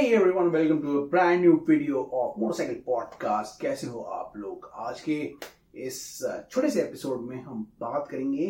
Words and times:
Hey 0.00 0.14
everyone, 0.14 0.50
welcome 0.50 0.80
to 0.80 0.98
a 0.98 1.06
brand 1.08 1.42
new 1.44 1.54
video 1.66 2.02
of 2.18 2.36
motorcycle 2.40 2.76
podcast 2.86 3.60
कैसे 3.60 3.86
हो 3.86 4.00
आप 4.18 4.36
लोग? 4.36 4.70
आज 4.74 5.00
के 5.00 5.16
इस 5.86 5.98
छोटे 6.50 6.70
से 6.70 6.80
एपिसोड 6.82 7.20
में 7.20 7.42
हम 7.42 7.66
बात 7.80 8.08
करेंगे 8.10 8.46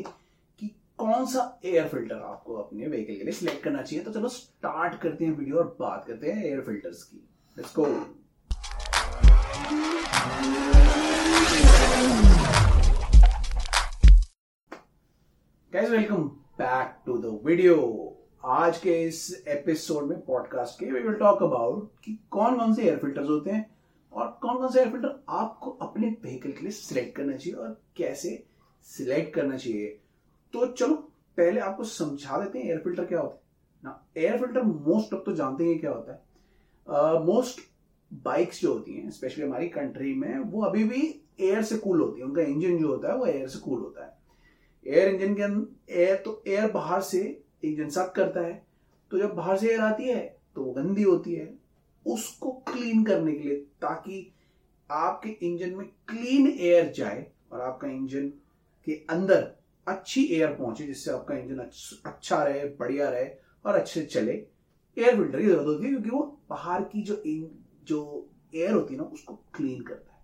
कि 0.61 0.69
कौन 0.99 1.27
सा 1.27 1.61
एयर 1.65 1.89
फ़िल्टर 1.89 2.21
आपको 2.27 2.55
अपने 2.55 2.87
व्हीकल 2.87 3.15
के 3.15 3.25
लिए 3.25 3.33
सिलेक्ट 3.33 3.63
करना 3.65 3.83
चाहिए। 3.83 4.05
तो 4.05 4.13
चलो 4.13 4.29
स्टार्ट 4.29 5.01
करते 5.01 5.25
हैं 5.25 5.33
वीडियो 5.39 5.57
और 5.57 5.77
बात 5.81 6.05
करते 6.09 6.33
हैं 6.33 6.45
एयर 6.45 6.61
फिल्टर्स 6.61 7.03
की। 7.03 7.17
Let's 7.59 7.75
go 7.77 7.85
guys 15.73 15.91
welcome 15.91 16.29
back 16.63 16.97
to 17.07 17.19
the 17.19 17.41
video 17.47 17.77
आज 18.45 18.79
के 18.79 18.93
इस 19.05 19.45
एपिसोड 19.49 20.05
में 20.09 20.21
पॉडकास्ट 20.21 20.79
के 20.81 20.87
वी 20.87 21.01
विल 21.01 21.15
टॉक 21.15 21.43
अबाउट 21.43 21.91
कि 22.05 22.19
कौन 22.31 22.57
कौन 22.59 22.75
से 22.75 22.83
एयर 22.83 22.97
फिल्टर्स 22.99 23.29
होते 23.29 23.51
हैं 23.51 23.75
और 24.13 24.39
कौन 24.43 24.59
कौन 24.59 24.71
से 24.73 24.81
एयर 24.81 24.91
फ़िल्टर 24.91 25.25
आपको 25.29 25.71
अपने 25.71 26.09
व्हीकल 26.23 26.53
के 26.53 26.61
लिए 26.61 26.71
सिलेक्ट 26.71 27.17
करना 27.17 27.37
चाहिए 27.37 27.59
और 27.59 27.81
कैसे 27.97 28.45
सिलेक्ट 28.87 29.35
करना 29.35 29.57
चाहिए। 29.57 29.89
तो 30.53 30.67
चलो 30.67 30.95
पहले 31.37 31.61
आपको 31.61 31.85
समझा 31.85 32.39
देते 32.39 32.59
हैं 32.59 32.67
एयर 32.67 32.79
फ़िल्टर 32.79 33.05
क्या 33.05 33.21
होता 33.21 33.35
है। 33.35 33.41
ना 33.85 34.07
एयर 34.17 34.39
फ़िल्टर 34.39 34.63
मोस्ट 34.63 35.15
अब 35.15 35.23
तो 35.27 35.33
जानते 35.33 35.65
हैं 35.65 35.79
क्या 35.81 35.91
होता 35.91 36.13
है। 36.13 37.25
मोस्ट 37.25 37.61
uh, 37.61 37.67
बाइक्स 38.25 38.61
जो 38.63 38.73
होती 38.73 38.93
हैं 38.93 39.11
स्पेशली 39.11 39.45
हमारी 39.45 39.69
कंट्री 39.69 40.15
में 40.15 40.39
वो 40.39 40.63
अभी 40.63 40.85
भी 40.85 41.03
एयर 41.41 41.63
से 41.63 41.77
कूल 41.77 42.01
होती 42.01 42.21
है। 42.21 42.27
उनका 42.27 42.43
इंजन 42.43 42.79
जो 42.79 42.89
होता 42.89 43.13
है 43.13 43.19
वो 43.19 43.27
एयर 43.27 43.49
से 43.49 43.59
कूल 43.59 43.81
होता 43.81 44.05
है। 44.05 44.19
एयर 44.87 45.15
इंजन 45.15 45.35
के 45.35 46.03
एयर 46.03 46.17
तो 46.17 46.43
एयर 46.49 46.71
बाहर 46.71 47.01
से 47.01 47.40
इंजन 47.63 47.89
सक 47.91 48.13
करता 48.17 48.41
है 48.41 48.63
तो 49.11 49.19
जब 49.19 49.35
बाहर 49.35 49.57
से 49.59 49.69
एयर 49.69 49.81
आती 49.83 50.09
है 50.09 50.21
तो 50.55 50.63
वो 50.65 50.73
गंदी 50.73 51.03
होती 51.03 51.35
है। 51.35 51.49
उसको 52.07 52.51
क्लीन 52.69 53.03
करने 53.05 53.33
के 53.33 53.49
लिए, 53.49 53.57
ताकि 53.57 54.33
आपके 54.91 55.29
इंजन 55.43 55.75
में 55.77 55.87
क्लीन 56.09 56.47
एयर 56.51 56.91
जाए 56.93 57.27
और 57.53 57.61
आपका 57.61 57.89
इंजन 57.89 58.29
के 58.87 58.93
अंदर 59.11 59.51
अच्छी 59.87 60.25
एयर 60.27 60.55
पहुँचे, 60.55 60.87
जिससे 60.87 61.11
आपका 61.11 61.37
इंजन 61.37 61.59
अच्छा 62.07 62.43
रहे, 62.45 62.65
बढ़िया 62.71 63.09
रहे 63.11 63.29
और 63.65 63.75
अच्छे 63.75 64.03
चले। 64.05 64.33
एयर 64.97 65.17
फ़िल्टर 65.17 65.41
की 65.41 65.47
ज़रूरत 65.47 65.67
होती 65.67 65.85
है, 65.85 65.91
क्योंकि 65.91 66.11
वो 66.11 66.23
बाहर 66.51 66.83
की 66.85 67.03
जो 67.03 67.23
जो 67.87 68.29
एयर 68.55 68.73
होती 68.73 68.95
है 68.95 69.01
ना, 69.01 69.07
उसको 69.07 69.35
क्लीन 69.55 69.81
करता 69.83 70.13
है। 70.13 70.21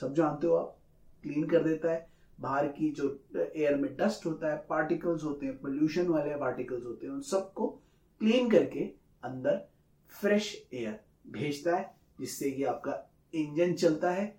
सब 0.00 0.14
जानते 0.14 0.46
हो 0.46 0.54
आप 0.54 0.76
क्लीन 1.24 1.46
कर 1.46 1.64
देता 1.64 1.92
है। 1.92 2.08
बाहर 2.40 2.66
की 2.68 2.90
जो 2.92 3.08
एयर 3.36 3.74
में 3.76 3.94
डस्ट 3.96 4.26
होता 4.26 4.50
है 4.50 4.56
पार्टिकल्स 4.68 5.24
होते 5.24 5.46
हैं 5.46 5.56
पोल्यूशन 5.58 6.06
वाले 6.08 6.34
पार्टिकल्स 6.36 6.84
होते 6.84 7.06
हैं, 7.06 7.12
उन 7.14 7.20
सबको 7.22 7.68
क्लीन 8.20 8.48
करके 8.50 8.84
अंदर 9.22 9.66
फ्रेश 10.14 10.54
एयर 10.74 10.98
भेजता 11.28 11.76
है, 11.76 11.94
जिससे 12.20 12.50
कि 12.50 12.64
आपका 12.64 12.94
इंजन 13.34 13.74
चलता 13.74 14.10
है 14.10 14.34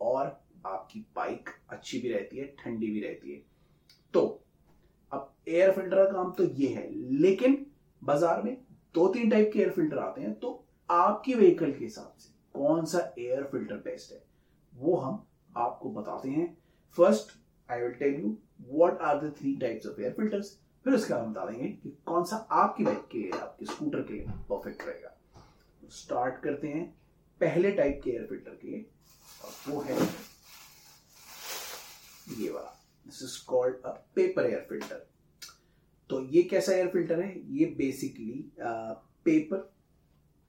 और 0.00 0.26
आपकी 0.66 1.00
बाइक 1.16 1.48
अच्छी 1.70 1.98
भी 2.00 2.12
रहती 2.12 2.36
है, 2.36 2.46
ठंडी 2.58 2.86
भी 2.86 3.00
रहती 3.00 3.32
है। 3.32 3.42
तो 4.14 4.22
अब 5.12 5.32
एयर 5.48 5.72
फ़िल्टर 5.72 5.96
का 5.96 6.12
काम 6.12 6.30
तो 6.32 6.44
ये 6.44 6.68
है, 6.68 6.88
लेकिन 7.12 7.64
बाज़ार 8.02 8.42
में 8.42 8.56
दो 8.94 9.06
तीन 9.08 9.30
टाइप 9.30 9.50
के 9.52 9.58
एयर 9.58 9.70
फ़िल्टर 9.70 9.98
आते 9.98 10.20
हैं 10.20 10.34
तो 10.34 10.62
आपकी 10.88 11.34
व्हीकल 11.34 11.72
के 11.72 11.84
हिसाब 11.84 12.14
से 12.18 12.34
कौन 12.54 12.84
सा 12.84 12.98
एयर 13.18 13.42
फ़िल्टर 13.44 13.76
बेस्ट 13.76 14.12
है, 14.12 14.22
वो 14.72 14.96
हम 14.96 15.26
आपको 15.56 15.90
बताते 15.92 16.28
हैं। 16.30 16.56
First 16.96 17.32
I 17.70 17.80
will 17.82 17.92
tell 17.94 18.20
you 18.20 18.36
what 18.70 19.00
are 19.02 19.20
the 19.24 19.32
three 19.38 19.54
types 19.60 19.86
of 19.86 20.00
air 20.00 20.12
filters 20.12 20.58
फिर 20.84 20.94
उसके 20.94 21.14
बाद 21.14 21.28
बता 21.28 21.44
देंगे 21.50 21.68
कि 21.82 21.96
कौन 22.06 22.24
सा 22.24 22.36
आपकी 22.36 22.84
बाइक 22.84 23.06
के, 23.12 23.28
आपके 23.38 23.66
स्कूटर 23.66 24.02
के 24.02 24.14
लिए 24.14 24.26
परफेक्ट 24.50 24.82
रहेगा 24.86 25.14
स्टार्ट 25.92 26.42
करते 26.42 26.68
हैं 26.68 26.84
पहले 27.40 27.70
टाइप 27.72 28.00
के 28.04 28.10
एयर 28.10 28.26
फ़िल्टर 28.26 28.58
के 28.62 28.68
लिए 28.68 28.86
और 29.44 29.72
वो 29.72 29.80
है 29.80 29.96
ये 32.38 32.50
वाला। 32.50 32.70
This 33.06 33.22
is 33.22 33.44
called 33.46 33.74
a 33.76 33.90
paper 34.16 34.46
air 34.46 34.66
filter 34.68 35.06
तो 36.10 36.20
ये 36.30 36.42
कैसा 36.42 36.72
एयर 36.72 36.88
फ़िल्टर 36.88 37.20
है? 37.20 37.34
ये 37.56 37.64
बेसिकली 37.78 38.52
पेपर 38.60 39.58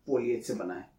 फोलिएज 0.07 0.43
से 0.45 0.53
बना 0.55 0.73
है, 0.73 0.89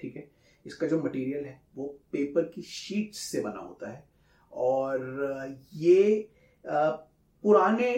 ठीक 0.00 0.16
है? 0.16 0.30
इसका 0.66 0.86
जो 0.86 1.02
मटेरियल 1.02 1.44
है, 1.44 1.60
वो 1.76 1.86
पेपर 2.12 2.42
की 2.54 2.62
शीट 2.62 3.14
से 3.14 3.40
बना 3.40 3.60
होता 3.60 3.90
है। 3.90 4.04
और 4.52 5.56
ये 5.74 6.28
पुराने 6.56 7.92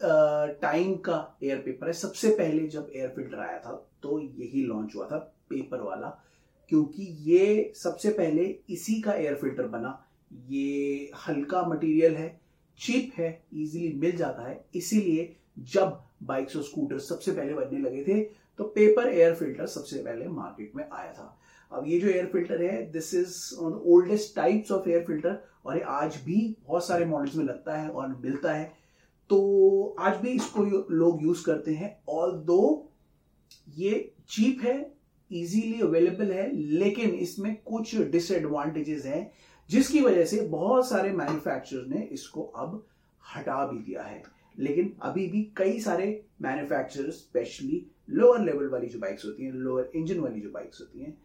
टाइम 0.00 0.94
का 0.98 1.16
एयर 1.42 1.58
पेपर 1.58 1.86
है। 1.86 1.92
सबसे 1.92 2.30
पहले 2.30 2.66
जब 2.68 2.90
एयर 2.96 3.08
फ़िल्टर 3.08 3.38
आया 3.40 3.58
था 3.58 3.74
तो 4.02 4.18
यही 4.20 4.64
लॉन्च 4.64 4.94
हुआ 4.96 5.06
था 5.06 5.18
पेपर 5.50 5.80
वाला, 5.80 6.08
क्योंकि 6.70 7.02
ये 7.22 7.72
सबसे 7.76 8.10
पहले 8.12 8.44
इसी 8.70 9.00
का 9.00 9.12
एयर 9.14 9.34
फ़िल्टर 9.36 9.66
बना। 9.68 10.00
ये 10.30 11.10
हल्का 11.28 11.62
मटेरियल 11.66 12.14
है, 12.16 12.28
चीप 12.80 13.12
है, 13.18 13.42
इजीली 13.54 13.92
मिल 14.00 14.16
जाता 14.16 14.48
है। 14.48 14.64
इसीलिए 14.74 15.34
जब 15.72 16.00
बाइक्स 16.22 16.56
और 16.56 16.62
स्कूटर 16.62 16.98
सबसे 17.00 17.32
पहले 17.32 17.54
बनने 17.54 17.78
लगे 17.80 18.02
थे 18.04 18.22
तो 18.58 18.64
पेपर 18.66 19.08
एयर 19.08 19.34
फ़िल्टर 19.34 19.66
सबसे 19.68 19.98
पहले 19.98 20.28
मार्केट 20.28 20.76
में 20.76 20.84
आया 20.84 21.12
था। 21.12 21.36
अब 21.74 21.84
ये 21.88 21.98
जो 22.00 22.08
एयर 22.08 22.26
फ़िल्टर 22.26 22.62
है 22.62 22.82
this 22.92 23.12
is 23.14 23.36
on 23.60 23.72
oldest 23.86 24.34
types 24.36 24.72
of 24.72 24.88
air 24.88 25.04
filter 25.04 25.42
और 25.66 25.76
ये 25.76 25.82
आज 25.90 26.16
भी 26.24 26.56
बहुत 26.66 26.86
सारे 26.86 27.04
मॉडल्स 27.04 27.34
में 27.36 27.44
लगता 27.44 27.76
है 27.76 27.88
और 27.88 28.08
मिलता 28.24 28.52
है। 28.52 28.72
तो 29.30 29.96
आज 30.00 30.16
भी 30.16 30.30
इसको 30.30 30.64
लोग 30.92 31.22
यूज़ 31.22 31.44
करते 31.44 31.74
हैं 31.74 31.96
ऑल 32.08 32.32
दो 32.46 32.90
ये 33.76 34.12
चीप 34.28 34.60
है 34.62 34.76
इजीली 35.30 35.80
अवेलेबल 35.80 36.32
है, 36.32 36.50
लेकिन 36.54 37.10
इसमें 37.10 37.54
कुछ 37.64 37.94
डिसएडवांटेजेस 37.96 39.04
हैं, 39.06 39.30
जिसकी 39.70 40.00
वजह 40.00 40.24
से 40.24 40.40
बहुत 40.48 40.88
सारे 40.88 41.12
मैन्युफैक्चरर्स 41.12 41.88
ने 41.88 42.02
इसको 42.12 42.42
अब 42.42 42.84
हटा 43.22 43.66
भी 43.66 43.78
दिया 43.78 44.02
है। 44.02 44.22
लेकिन 44.58 44.92
अभी 45.02 45.26
भी 45.26 45.42
कई 45.56 45.78
सारे 45.80 46.06
मैन्युफैक्चरर 46.42 47.10
स्पेशली 47.10 47.84
लोअर 48.10 48.40
लेवल 48.40 48.68
वाली 48.68 48.86
जो 48.86 48.98
बाइक्स 48.98 49.24
होती 49.24 49.44
हैं 49.44 49.52
लोअर 49.52 49.90
इंजन 49.96 50.20
वाली 50.20 50.40
जो 50.40 50.50
बाइक्स 50.50 50.80
होती 50.80 51.02
हैं 51.02 51.16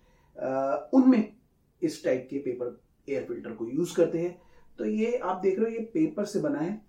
उनमें 0.93 1.33
इस 1.81 2.03
टाइप 2.03 2.27
के 2.29 2.37
पेपर 2.39 2.79
एयर 3.07 3.23
फ़िल्टर 3.25 3.51
को 3.51 3.67
यूज़ 3.67 3.95
करते 3.95 4.17
हैं। 4.17 4.37
तो 4.79 4.85
ये 4.85 5.17
आप 5.17 5.41
देख 5.43 5.59
रहे 5.59 5.69
हो 5.69 5.75
ये 5.75 5.83
पेपर 5.93 6.25
से 6.25 6.39
बना 6.39 6.59
है 6.59 6.81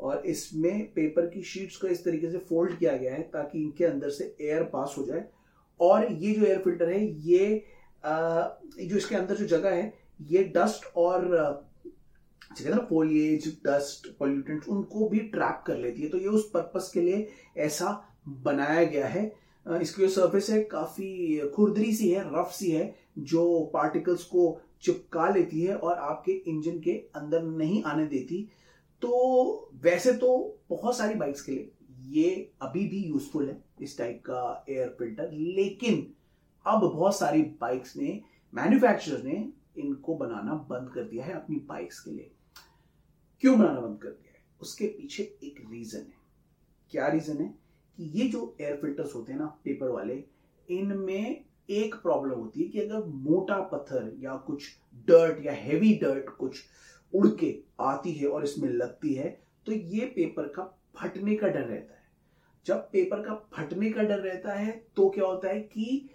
और 0.00 0.26
इसमें 0.26 0.84
पेपर 0.94 1.26
की 1.26 1.42
शीट्स 1.44 1.76
को 1.76 1.86
इस 1.88 2.04
तरीके 2.04 2.30
से 2.30 2.38
फोल्ड 2.48 2.78
किया 2.78 2.96
गया 2.96 3.14
है 3.14 3.22
ताकि 3.32 3.62
इनके 3.62 3.84
अंदर 3.84 4.10
से 4.10 4.24
एयर 4.40 4.62
पास 4.72 4.94
हो 4.98 5.04
जाए। 5.06 5.24
और 5.80 6.12
ये 6.12 6.32
जो 6.32 6.46
एयर 6.46 6.58
फ़िल्टर 6.58 6.88
है 6.88 7.04
ये 7.04 7.64
आ, 8.04 8.48
जो 8.80 8.96
इसके 8.96 9.16
अंदर 9.16 9.36
जो 9.36 9.46
जगह 9.46 9.70
है 9.70 9.92
ये 10.30 10.42
डस्ट 10.56 10.86
और 10.96 11.28
ना 12.60 12.76
फोलिएज 12.88 13.46
डस्ट 13.66 14.06
पॉल्यूटेंट 14.18 14.64
उनको 14.68 15.08
भी 15.08 15.18
ट्रैप 15.28 15.62
कर 15.66 15.76
लेती 15.78 16.02
है। 16.02 16.08
तो 16.08 16.18
ये 16.18 16.28
उस 16.28 16.48
पर्पस 16.50 16.90
के 16.94 17.00
लिए 17.00 17.28
ऐसा 17.58 17.92
बनाया 18.28 18.84
गया 18.84 19.06
है। 19.08 19.24
इसकी 19.66 20.02
जो 20.02 20.08
सरफेस 20.08 20.50
है, 20.50 20.62
काफ़ी 20.62 21.50
खुरदरी 21.54 21.92
सी 21.92 22.10
है 22.10 22.24
रफ 22.26 22.52
सी 22.52 22.70
है, 22.70 22.94
जो 23.18 23.70
पार्टिकल्स 23.74 24.24
को 24.24 24.60
चिपका 24.82 25.28
लेती 25.28 25.60
है 25.62 25.76
और 25.76 25.94
आपके 25.94 26.32
इंजन 26.32 26.80
के 26.80 26.92
अंदर 27.14 27.42
नहीं 27.42 27.82
आने 27.82 28.06
देती। 28.06 28.48
तो 29.02 29.70
वैसे 29.74 30.12
तो 30.12 30.58
बहुत 30.70 30.96
सारी 30.96 31.14
बाइक्स 31.14 31.42
के 31.42 31.52
लिए 31.52 31.72
ये 32.06 32.52
अभी 32.62 32.86
भी 32.86 33.04
यूजफुल 33.04 33.48
है 33.48 33.64
इस 33.80 33.98
टाइप 33.98 34.20
का 34.20 34.64
एयर 34.68 34.88
फ़िल्टर 34.98 35.30
लेकिन 35.32 36.14
अब 36.66 36.80
बहुत 36.80 37.16
सारी 37.18 37.42
बाइक्स 37.42 37.96
ने 37.96 38.20
मैन्युफैक्चरर 38.54 39.22
ने 39.22 39.52
इनको 39.78 40.14
बनाना 40.14 40.54
बंद 40.54 40.90
कर 40.94 41.02
दिया 41.02 41.24
है 41.24 41.32
अपनी 41.32 41.56
बाइक्स 41.56 42.00
के 42.00 42.10
लिए। 42.10 42.30
क्यों 43.40 43.58
बनाना 43.58 43.80
बंद 43.80 43.98
कर 44.02 44.08
दिया 44.08 44.32
है? 44.32 44.40
उसके 44.60 44.86
पीछे 44.86 45.22
एक 45.22 45.64
रीजन 45.70 45.98
है। 45.98 46.20
क्या 46.90 47.08
रीजन 47.08 47.38
है? 47.38 47.61
कि 47.98 48.10
ये 48.14 48.28
जो 48.28 48.54
एयर 48.60 48.76
फिल्टर्स 48.76 49.14
होते 49.14 49.32
हैं 49.32 49.38
ना 49.38 49.46
पेपर 49.64 49.88
वाले, 49.88 50.22
इनमें 50.68 51.44
एक 51.70 51.94
प्रॉब्लम 51.94 52.34
होती 52.34 52.62
है 52.62 52.68
कि 52.68 52.80
अगर 52.80 53.04
मोटा 53.06 53.58
पत्थर 53.72 54.12
या 54.20 54.34
कुछ 54.46 54.68
डर्ट 55.08 55.44
या 55.46 55.52
हेवी 55.54 55.92
डर्ट 56.02 56.28
कुछ 56.38 56.62
उड़ 57.12 57.26
के 57.40 57.54
आती 57.80 58.12
है 58.12 58.28
और 58.28 58.44
इसमें 58.44 58.68
लगती 58.68 59.14
है 59.14 59.28
तो 59.66 59.72
ये 59.72 60.06
पेपर 60.16 60.48
का 60.48 60.64
फटने 60.96 61.34
का 61.36 61.48
डर 61.48 61.60
रहता 61.60 61.94
है। 61.94 62.00
जब 62.66 62.88
पेपर 62.92 63.22
का 63.22 63.34
फटने 63.54 63.90
का 63.90 64.02
डर 64.02 64.18
रहता 64.18 64.54
है 64.54 64.70
तो 64.96 65.08
क्या 65.10 65.24
होता 65.24 65.48
है 65.48 65.60
कि 65.60 66.08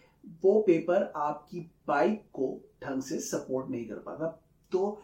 वो 0.43 0.59
पेपर 0.61 1.11
आपकी 1.15 1.59
बाइक 1.87 2.23
को 2.33 2.47
ढंग 2.83 3.01
से 3.01 3.19
सपोर्ट 3.19 3.69
नहीं 3.71 3.85
कर 3.85 3.95
पाता। 3.95 4.27
तो 4.71 5.01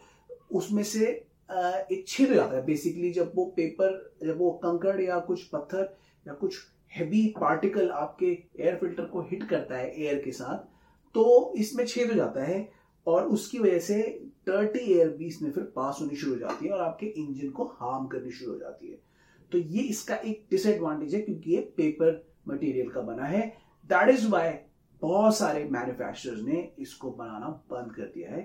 उसमें 0.52 0.82
से 0.84 1.06
एक 1.06 2.04
छेद 2.08 2.32
जाता 2.34 2.56
है। 2.56 2.64
बेसिकली 2.66 3.10
जब 3.12 3.32
वो 3.34 3.44
पेपर 3.56 4.16
जब 4.24 4.38
वो 4.38 4.50
कंकड़ 4.64 5.00
या 5.00 5.18
कुछ 5.20 5.44
पत्थर 5.48 5.96
या 6.26 6.34
कुछ 6.34 6.56
हैवी 6.92 7.26
पार्टिकल 7.40 7.90
आपके 7.92 8.26
एयर 8.60 8.76
फ़िल्टर 8.76 9.04
को 9.04 9.22
हिट 9.30 9.48
करता 9.48 9.76
है 9.76 9.90
एयर 10.02 10.20
के 10.24 10.32
साथ 10.32 10.72
तो 11.14 11.52
इसमें 11.58 11.84
छेद 11.86 12.08
हो 12.08 12.14
जाता 12.14 12.44
है 12.44 12.68
और 13.06 13.26
उसकी 13.28 13.58
वजह 13.58 13.78
से 13.78 14.02
टर्टी 14.46 14.78
एयर 14.92 15.08
भी 15.08 15.26
इसमें 15.26 15.50
फिर 15.52 15.64
पास 15.76 15.98
होनी 16.00 16.16
शुरू 16.16 16.32
हो 16.32 16.38
जाती 16.38 16.66
है 16.66 16.72
और 16.72 16.80
आपके 16.80 17.06
इंजन 17.06 17.50
को 17.50 17.64
हार्म 17.80 18.06
करनी 18.06 18.30
शुरू 18.30 18.52
हो 18.52 18.58
जाती 18.58 18.90
है। 18.90 18.98
तो 19.52 19.58
ये 19.58 19.82
इसका 19.82 20.16
एक 20.16 20.46
डिसएडवांटेज 20.50 21.14
है 21.14 21.20
क्योंकि 21.20 21.50
ये 21.50 21.60
पेपर 21.76 22.22
मटेरियल 22.48 22.88
का 22.90 23.00
बना 23.02 23.24
है। 23.26 23.46
दैट 23.90 24.08
इज़ 24.08 24.28
वाई 24.28 24.52
बहुत 25.02 25.36
सारे 25.36 25.64
मैन्युफैक्चरर्स 25.64 26.40
ने 26.42 26.60
इसको 26.78 27.10
बनाना 27.12 27.48
बंद 27.70 27.94
कर 27.94 28.12
दिया 28.14 28.30
है। 28.30 28.42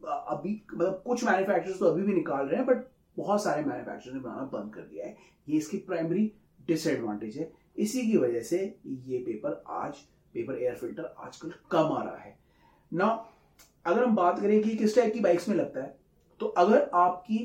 अभी 0.00 0.52
मतलब 0.72 1.02
कुछ 1.06 1.24
मैन्युफैक्चरर्स 1.24 1.78
तो 1.78 1.86
अभी 1.86 2.02
भी 2.02 2.14
निकाल 2.14 2.46
रहे 2.46 2.56
हैं 2.56 2.66
बट 2.66 2.84
बहुत 3.16 3.42
सारे 3.44 3.62
मैन्युफैक्चरर्स 3.62 4.14
ने 4.14 4.20
बनाना 4.20 4.42
बंद 4.52 4.74
कर 4.74 4.80
दिया 4.82 5.06
है। 5.06 5.16
ये 5.48 5.56
इसकी 5.56 5.76
प्राइमरी 5.86 6.30
डिसएडवांटेज 6.68 7.36
है। 7.38 7.50
इसी 7.76 8.06
की 8.06 8.16
वजह 8.16 8.42
से 8.42 8.58
ये 8.86 9.18
पेपर 9.20 9.62
आज 9.72 9.96
पेपर 10.34 10.62
एयर 10.62 10.74
फ़िल्टर 10.76 11.14
आजकल 11.18 11.52
कम 11.70 11.92
आ 11.92 12.02
रहा 12.02 12.16
है। 12.16 12.36
ना 12.92 13.06
अगर 13.84 14.04
हम 14.04 14.14
बात 14.16 14.40
करें 14.40 14.62
कि 14.62 14.76
किस 14.76 14.96
टाइप 14.96 15.12
की 15.12 15.20
बाइक्स 15.20 15.48
में 15.48 15.56
लगता 15.56 15.82
है 15.82 15.96
तो 16.40 16.46
अगर 16.58 16.88
आपकी 16.96 17.38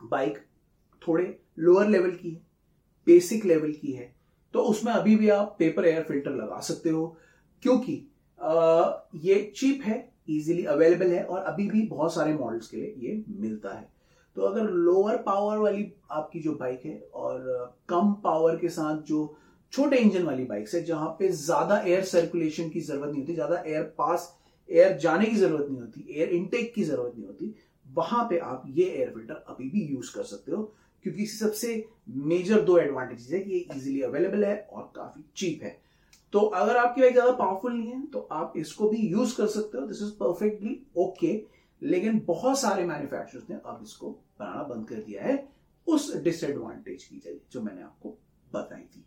बाइक 0.00 0.38
थोड़े 1.02 1.24
लोअर 1.58 1.88
लेवल 1.88 2.10
की 2.12 2.30
है 2.30 2.46
बेसिक 3.06 3.44
लेवल 3.44 3.72
की 3.72 3.92
है 3.92 4.12
तो 4.54 4.60
उसमें 4.64 4.92
अभी 4.92 5.16
भी 5.16 5.28
आप 5.30 5.54
पेपर 5.58 5.86
एयर 5.86 6.02
फ़िल्टर 6.02 6.30
लगा 6.32 6.60
सकते 6.60 6.90
हो, 6.90 7.06
क्योंकि 7.62 7.92
ये 9.20 9.40
चीप 9.56 9.82
है 9.84 9.96
इजीली 10.28 10.64
अवेलेबल 10.66 11.12
है 11.12 11.22
और 11.24 11.42
अभी 11.42 11.68
भी 11.70 11.82
बहुत 11.88 12.14
सारे 12.14 12.32
मॉडल्स 12.34 12.68
के 12.68 12.76
लिए 12.76 12.94
ये 12.98 13.22
मिलता 13.40 13.74
है। 13.74 13.88
तो 14.38 14.44
अगर 14.44 14.68
लोअर 14.70 15.16
पावर 15.22 15.56
वाली 15.58 15.84
आपकी 16.12 16.40
जो 16.40 16.52
बाइक 16.54 16.82
है 16.86 16.98
और 17.14 17.72
कम 17.88 18.12
पावर 18.24 18.56
के 18.56 18.68
साथ 18.68 19.00
जो 19.06 19.22
छोटे 19.72 19.96
इंजन 19.96 20.22
वाली 20.22 20.44
बाइक्स 20.44 20.74
है, 20.74 20.82
जहाँ 20.84 21.08
पे 21.18 21.28
ज़्यादा 21.28 21.80
एयर 21.80 22.04
सर्कुलेशन 22.04 22.68
की 22.68 22.80
ज़रूरत 22.80 23.10
नहीं 23.10 23.20
होती, 23.20 23.34
ज़्यादा 23.34 23.62
एयर 23.66 23.82
पास 23.98 24.34
एयर 24.68 24.96
जाने 24.98 25.26
की 25.26 25.36
ज़रूरत 25.36 25.66
नहीं 25.70 25.80
होती 25.80 26.06
एयर 26.10 26.28
इनटेक 26.30 26.72
की 26.74 26.84
ज़रूरत 26.84 27.14
नहीं 27.16 27.26
होती, 27.26 27.54
वहाँ 27.86 28.24
पे 28.30 28.38
आप 28.38 28.62
ये 28.68 28.86
एयर 28.86 29.10
फ़िल्टर 29.10 29.44
अभी 29.48 29.68
भी 29.70 29.84
यूज़ 29.86 30.14
कर 30.14 30.22
सकते 30.24 30.52
हो, 30.52 30.62
क्योंकि 31.04 31.26
सबसे 31.26 31.84
मेजर 32.08 32.62
दो 32.62 32.78
एडवांटेजेस 32.78 33.32
है 33.32 33.40
कि 33.40 33.52
ये 33.52 33.66
इजीली 33.76 34.00
अवेलेबल 34.02 34.44
है 34.44 34.56
और 34.72 34.90
काफ़ी 34.96 35.24
चीप 35.36 35.62
है। 35.62 35.78
तो 36.32 36.40
अगर 36.40 36.76
आपकी 36.76 37.00
बाइक 37.00 37.12
ज़्यादा 37.12 37.32
पावरफुल 37.34 37.72
नहीं 37.74 37.92
है 37.92 38.06
तो 38.06 38.28
आप 38.32 38.52
इसको 38.56 38.88
भी 38.88 39.06
यूज़ 39.08 39.36
कर 39.36 39.46
सकते 39.50 39.78
हो 39.78 39.86
दिस 39.86 40.02
इज़ 40.02 40.18
परफेक्टली 40.20 40.80
ओके 40.96 41.36
लेकिन 41.82 42.18
बहुत 42.26 42.58
सारे 42.60 42.84
मैन्युफैक्चरर्स 42.84 43.50
ने 43.50 43.56
अब 43.56 43.80
इसको 43.82 44.10
बनाना 44.40 44.62
बंद 44.64 44.88
कर 44.88 45.02
दिया 45.02 45.22
है। 45.24 45.36
उस 45.86 46.14
डिसएडवांटेज 46.16 47.04
की 47.04 47.18
जगह, 47.18 47.38
जो 47.52 47.62
मैंने 47.62 47.82
आपको 47.82 48.16
बताई 48.50 48.82
थी। 48.96 49.04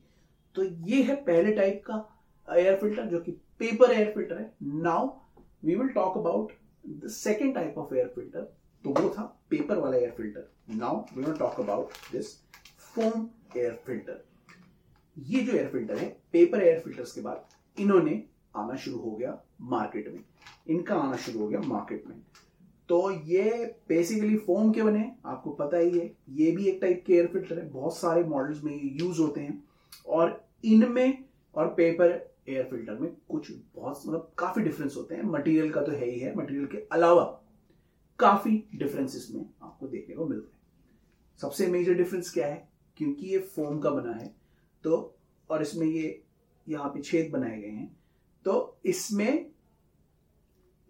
तो 0.56 0.64
ये 0.64 1.02
है 1.04 1.16
पहले 1.24 1.52
टाइप 1.56 1.84
का 1.86 2.06
एयर 2.48 2.78
फ़िल्टर 2.80 3.06
जो 3.06 3.20
कि 3.20 3.32
पेपर 3.60 3.92
एयर 3.92 4.12
फ़िल्टर 4.14 4.38
है। 4.38 4.54
Now 4.64 5.08
we 5.64 5.76
will 5.76 5.90
talk 5.90 6.18
about 6.18 6.52
the 6.86 7.10
second 7.10 7.54
type 7.56 7.78
of 7.78 7.94
air 7.96 8.08
filter 8.16 8.52
तो 8.84 8.90
वो 8.92 9.10
था 9.10 9.24
पेपर 9.50 9.78
वाला 9.78 9.98
air 9.98 10.12
filter 10.12 10.76
now 10.76 11.04
we 11.16 11.24
will 11.24 11.38
talk 11.38 11.60
about 11.60 11.92
this 12.12 12.36
foam 12.94 13.30
air 13.58 13.74
filter 13.86 14.24
ये 15.18 15.42
जो 15.42 15.54
एयर 15.54 15.68
फ़िल्टर 15.68 15.98
है 15.98 16.08
पेपर 16.32 16.62
एयर 16.62 16.80
फिल्टर्स 16.80 17.12
के 17.12 17.22
बाद, 17.22 17.46
इन्होंने 17.78 18.24
आना 18.56 18.76
शुरू 18.76 18.98
हो 19.00 19.12
गया 19.12 19.38
मार्केट 19.62 20.08
में। 20.14 20.24
इनका 20.68 20.96
आना 20.96 21.18
शुरू 21.18 21.40
हो 21.40 21.48
गया 21.48 21.60
मार्केट 21.60 22.08
में। 22.08 22.16
तो 22.92 23.12
ये 23.12 23.52
बेसिकली 23.90 24.38
फोम 24.38 24.72
के 24.72 24.84
बने 24.84 25.04
आपको 25.26 25.52
पता 25.52 25.78
ही 25.78 26.00
है। 26.00 26.06
ये 26.30 26.52
भी 26.52 26.66
एक 26.70 26.80
टाइप 26.82 27.04
के 27.08 27.14
एयर 27.14 27.28
फ़िल्टर 27.28 27.60
है, 27.60 27.70
बहुत 27.70 27.98
सारे 27.98 28.24
मॉडल्स 28.24 28.64
में 28.64 28.80
यूज़ 29.02 29.20
होते 29.22 29.42
हैं। 29.42 29.64
और 30.08 30.50
इनमें, 30.66 31.24
और 31.56 31.68
पेपर 31.68 32.12
एयर 32.50 32.64
फ़िल्टर 32.64 32.98
में 33.00 33.12
कुछ 33.30 33.52
बहुत 33.76 34.02
मतलब 34.08 34.32
काफ़ी 34.38 34.64
डिफरेंस 34.64 34.96
होते 34.98 35.16
हैं। 35.16 35.24
मटेरियल 35.24 35.72
का 35.72 35.82
तो 35.82 35.92
है 35.92 36.10
ही 36.10 36.20
है 36.20 36.36
मटेरियल 36.38 36.66
के 36.66 36.78
अलावा 36.92 37.24
काफ़ी 38.20 38.64
डिफरेंस 38.76 39.16
इसमें 39.16 39.46
आपको 39.64 39.88
देखने 39.88 40.16
को 40.16 40.26
मिलते 40.26 40.48
हैं। 40.48 41.40
सबसे 41.40 41.68
मेजर 41.68 41.94
डिफरेंस 41.94 42.34
क्या 42.34 42.48
है? 42.48 42.68
क्योंकि 42.98 43.28
ये 43.28 43.40
फोम 43.56 43.80
का 43.80 43.90
बना 43.90 44.14
है 44.14 44.34
तो 44.84 45.18
और 45.50 45.62
इसमें 45.62 45.88
ये, 45.88 46.24
यहाँ 46.68 46.90
पे 46.90 47.02
छेद 47.02 47.32
बनाए 47.32 47.62
गए 47.62 47.68
हैं। 47.68 47.92
तो 48.46 48.80
इसमें 48.86 49.46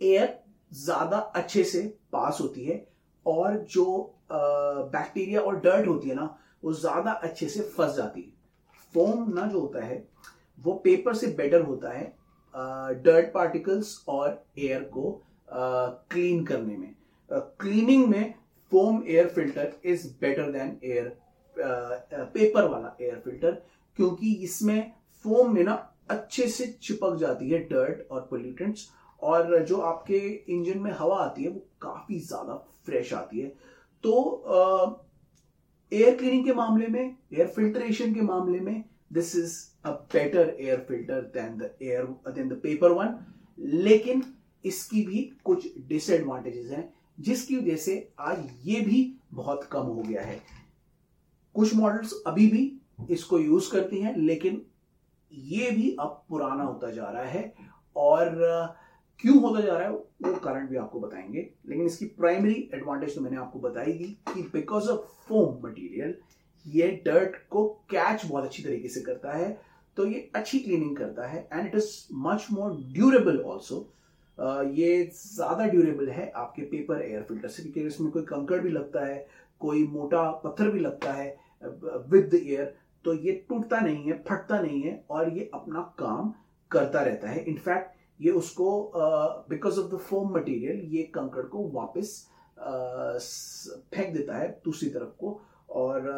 एयर 0.01 0.40
ज़्यादा 0.71 1.17
अच्छे 1.17 1.63
से 1.63 1.81
पास 2.13 2.37
होती 2.41 2.65
है 2.65 2.85
और 3.25 3.57
जो 3.69 3.85
बैक्टीरिया 4.31 5.41
और 5.41 5.59
डर्ट 5.59 5.87
होती 5.87 6.09
है 6.09 6.15
ना, 6.15 6.37
वो 6.63 6.73
ज़्यादा 6.73 7.11
अच्छे 7.13 7.47
से 7.49 7.61
फंस 7.69 7.95
जाती 7.95 8.21
है। 8.21 8.29
फोम 8.95 9.31
ना 9.33 9.45
जो 9.47 9.59
होता 9.59 9.83
है, 9.85 10.03
वो 10.57 10.73
पेपर 10.83 11.13
से 11.15 11.27
बेटर 11.37 11.61
होता 11.61 11.91
है 11.91 12.05
डर्ट 13.03 13.31
पार्टिकल्स 13.33 14.03
और 14.09 14.43
एयर 14.59 14.81
को 14.93 15.21
क्लीन 15.49 16.43
करने 16.45 16.77
में। 16.77 16.93
क्लीनिंग 17.31 18.07
में 18.07 18.33
foam 18.71 19.03
air 19.07 19.27
filter 19.29 19.73
is 19.85 20.07
better 20.21 20.51
than 20.51 20.77
air 20.83 21.17
paper 21.55 22.67
वाला 22.67 22.95
एयर 23.01 23.21
फ़िल्टर, 23.25 23.51
क्योंकि 23.97 24.33
इसमें 24.43 24.91
फोम 25.25 25.53
में 25.55 25.63
ना 25.63 25.73
अच्छे 26.09 26.47
से 26.47 26.65
चिपक 26.83 27.15
जाती 27.19 27.49
है 27.49 27.59
डर्ट 27.67 28.11
और 28.11 28.27
पोल्यूटेंट्स 28.29 28.89
और 29.21 29.63
जो 29.65 29.77
आपके 29.79 30.17
इंजन 30.49 30.79
में 30.79 30.91
हवा 30.91 31.17
आती 31.17 31.43
है, 31.43 31.49
वो 31.49 31.65
काफ़ी 31.81 32.19
ज़्यादा 32.19 32.53
फ्रेश 32.85 33.13
आती 33.13 33.39
है। 33.39 33.47
तो 34.03 35.01
एयर 35.91 36.15
क्लीनिंग 36.17 36.45
के 36.45 36.53
मामले 36.53 36.87
में 36.87 37.01
एयर 37.01 37.47
फिल्ट्रेशन 37.47 38.13
के 38.13 38.21
मामले 38.23 38.59
में 38.59 38.83
this 39.13 39.35
is 39.35 39.57
a 39.85 39.91
better 40.13 40.55
air 40.59 40.85
filter 40.87 41.21
than 41.33 41.57
the 41.57 41.69
air 41.81 42.05
than 42.27 42.49
the 42.49 42.59
paper 42.63 42.91
one 42.91 43.17
लेकिन 43.57 44.23
इसकी 44.65 45.01
भी 45.05 45.21
कुछ 45.43 45.67
डिसएडवांटेजेस 45.87 46.71
हैं, 46.71 46.93
जिसकी 47.19 47.57
वजह 47.57 47.75
से 47.77 48.13
आज 48.19 48.47
ये 48.63 48.81
भी 48.81 49.13
बहुत 49.33 49.63
कम 49.71 49.79
हो 49.81 50.01
गया 50.01 50.21
है। 50.21 50.39
कुछ 51.55 51.75
मॉडल्स 51.75 52.13
अभी 52.27 52.47
भी 52.47 52.71
इसको 53.09 53.39
यूज़ 53.39 53.71
करती 53.71 53.99
हैं, 54.01 54.15
लेकिन 54.17 54.61
ये 55.31 55.71
भी 55.71 55.95
अब 55.99 56.23
पुराना 56.29 56.63
होता 56.63 56.91
जा 56.91 57.09
रहा 57.09 57.23
है। 57.23 57.53
और 57.95 58.75
क्यों 59.21 59.39
होता 59.41 59.61
जा 59.61 59.77
रहा 59.77 59.87
है, 59.87 59.93
वो 59.93 60.33
कारण 60.35 60.67
भी 60.67 60.77
आपको 60.77 60.99
बताएँगे। 60.99 61.49
लेकिन 61.67 61.85
इसकी 61.85 62.05
प्राइमरी 62.17 62.69
एडवांटेज 62.73 63.15
तो 63.15 63.21
मैंने 63.21 63.37
आपको 63.37 63.59
बताई 63.59 63.93
थी 63.93 64.07
कि 64.33 64.41
बिकॉज़ 64.53 64.89
ऑफ़ 64.89 65.05
फोम 65.27 65.67
मटेरियल 65.67 66.15
ये 66.65 66.89
डर्ट 67.05 67.35
को 67.49 67.65
कैच 67.91 68.25
बहुत 68.25 68.43
अच्छी 68.43 68.63
तरीके 68.63 68.89
से 68.89 69.01
करता 69.01 69.37
है 69.37 69.57
तो 69.97 70.05
ये 70.07 70.29
अच्छी 70.35 70.59
क्लीनिंग 70.59 70.95
करता 70.97 71.27
है 71.27 71.47
and 71.53 71.65
it 71.67 71.75
is 71.75 71.91
much 72.19 72.47
more 72.51 72.75
durable 72.93 73.39
also 73.41 73.87
ये 74.75 75.03
ज़्यादा 75.15 75.65
ड्यूरेबल 75.67 76.09
है, 76.09 76.29
आपके 76.31 76.61
पेपर 76.63 77.01
एयर 77.01 77.23
फ़िल्टर 77.23 77.47
से, 77.47 77.63
क्योंकि 77.63 77.81
इसमें 77.87 78.11
कोई 78.11 78.23
कंकड़ 78.23 78.59
भी 78.59 78.69
लगता 78.69 79.05
है, 79.05 79.25
कोई 79.61 79.85
मोटा 79.87 80.29
पत्थर 80.43 80.69
भी 80.71 80.79
लगता 80.79 81.11
है 81.13 81.27
विद 81.63 82.29
द 82.31 82.41
एयर 82.45 82.73
तो 83.05 83.13
ये 83.15 83.31
टूटता 83.49 83.79
नहीं 83.79 84.03
है, 84.03 84.13
फटता 84.29 84.61
नहीं 84.61 84.81
है, 84.81 85.03
और 85.09 85.29
ये 85.29 85.49
अपना 85.53 85.81
काम 85.99 86.33
करता 86.71 87.01
रहता 87.01 87.29
है। 87.29 87.43
इनफैक्ट 87.43 87.99
ये 88.21 88.31
उसको 88.33 88.69
because 89.49 89.79
of 89.79 89.91
the 89.91 89.97
foam 89.99 90.33
material 90.35 90.81
ये 90.95 91.03
कंकड़ 91.15 91.45
को 91.45 91.67
वापस 91.73 92.13
फेंक 92.57 94.13
देता 94.13 94.37
है 94.37 94.49
दूसरी 94.65 94.89
तरफ़ 94.89 95.15
को 95.19 95.39
और 95.75 96.09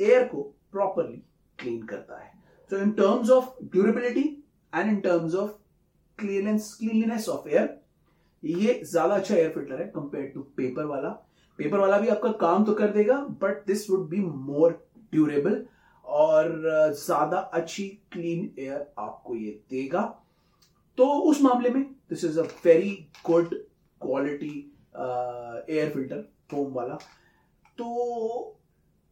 एयर 0.00 0.24
को 0.24 0.42
प्रॉपरली 0.72 1.22
क्लीन 1.58 1.82
करता 1.86 2.18
है। 2.18 2.30
So 2.70 2.76
in 2.82 2.92
terms 2.92 3.30
of 3.30 3.48
durability 3.64 4.28
and 4.72 4.90
in 4.90 5.00
terms 5.00 5.34
of 5.34 5.50
cleanness 6.18 6.72
cleanliness 6.80 7.28
of 7.28 7.48
air 7.48 7.78
ये 8.42 8.80
ज़्यादा 8.84 9.14
अच्छा 9.14 9.34
एयर 9.34 9.50
फ़िल्टर 9.50 9.80
है 9.80 9.86
कंपेयर 9.88 10.30
टू 10.34 10.40
पेपर 10.56 10.84
वाला। 10.84 11.08
पेपर 11.58 11.78
वाला 11.78 11.98
भी 11.98 12.08
आपका 12.08 12.30
काम 12.38 12.64
तो 12.64 12.74
कर 12.74 12.90
देगा 12.92 13.18
but 13.42 13.66
this 13.66 13.88
would 13.90 14.08
be 14.10 14.20
more 14.20 14.72
durable 15.12 15.64
और 16.04 16.50
ज़्यादा 16.96 17.38
अच्छी 17.54 17.88
क्लीन 18.12 18.50
एयर 18.58 18.92
आपको 18.98 19.34
ये 19.36 19.50
देगा। 19.70 20.02
तो 20.98 21.06
उस 21.30 21.42
मामले 21.42 21.70
में 21.70 21.82
this 22.10 22.24
is 22.24 22.38
a 22.40 22.42
very 22.64 22.90
good 23.26 23.54
quality 24.00 24.54
air 24.94 25.90
filter 25.90 26.28
foam 26.50 26.72
वाला। 26.72 26.94
तो 27.78 28.58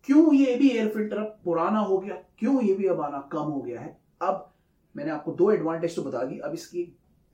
क्यों 0.07 0.33
ये 0.35 0.55
भी 0.57 0.71
एयर 0.71 0.89
फ़िल्टर 0.89 1.19
अब 1.19 1.39
पुराना 1.45 1.79
हो 1.81 1.99
गया? 1.99 2.15
क्यों 2.39 2.63
ये 2.63 2.75
भी 2.75 2.87
अब 2.87 3.01
आना 3.01 3.19
कम 3.33 3.39
हो 3.41 3.61
गया 3.61 3.81
है? 3.81 3.99
अब 4.23 4.53
मैंने 4.95 5.11
आपको 5.11 5.33
दो 5.33 5.51
एडवांटेज 5.53 5.97
तो 5.97 6.03
बता 6.03 6.23
दी। 6.25 6.39
अब 6.39 6.55
इसकी 6.55 6.83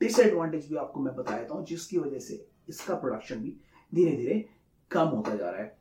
डिसएडवांटेज 0.00 0.68
भी 0.68 0.76
आपको 0.76 1.00
मैं 1.00 1.14
बताया 1.16 1.46
हूँ, 1.50 1.64
जिसकी 1.66 1.98
वजह 1.98 2.18
से 2.18 2.46
इसका 2.68 2.94
प्रोडक्शन 2.94 3.36
भी 3.36 3.56
धीरे 3.92 4.16
धीरे 4.16 4.44
कम 4.90 5.08
होता 5.08 5.34
जा 5.36 5.50
रहा 5.50 5.60
है। 5.60 5.76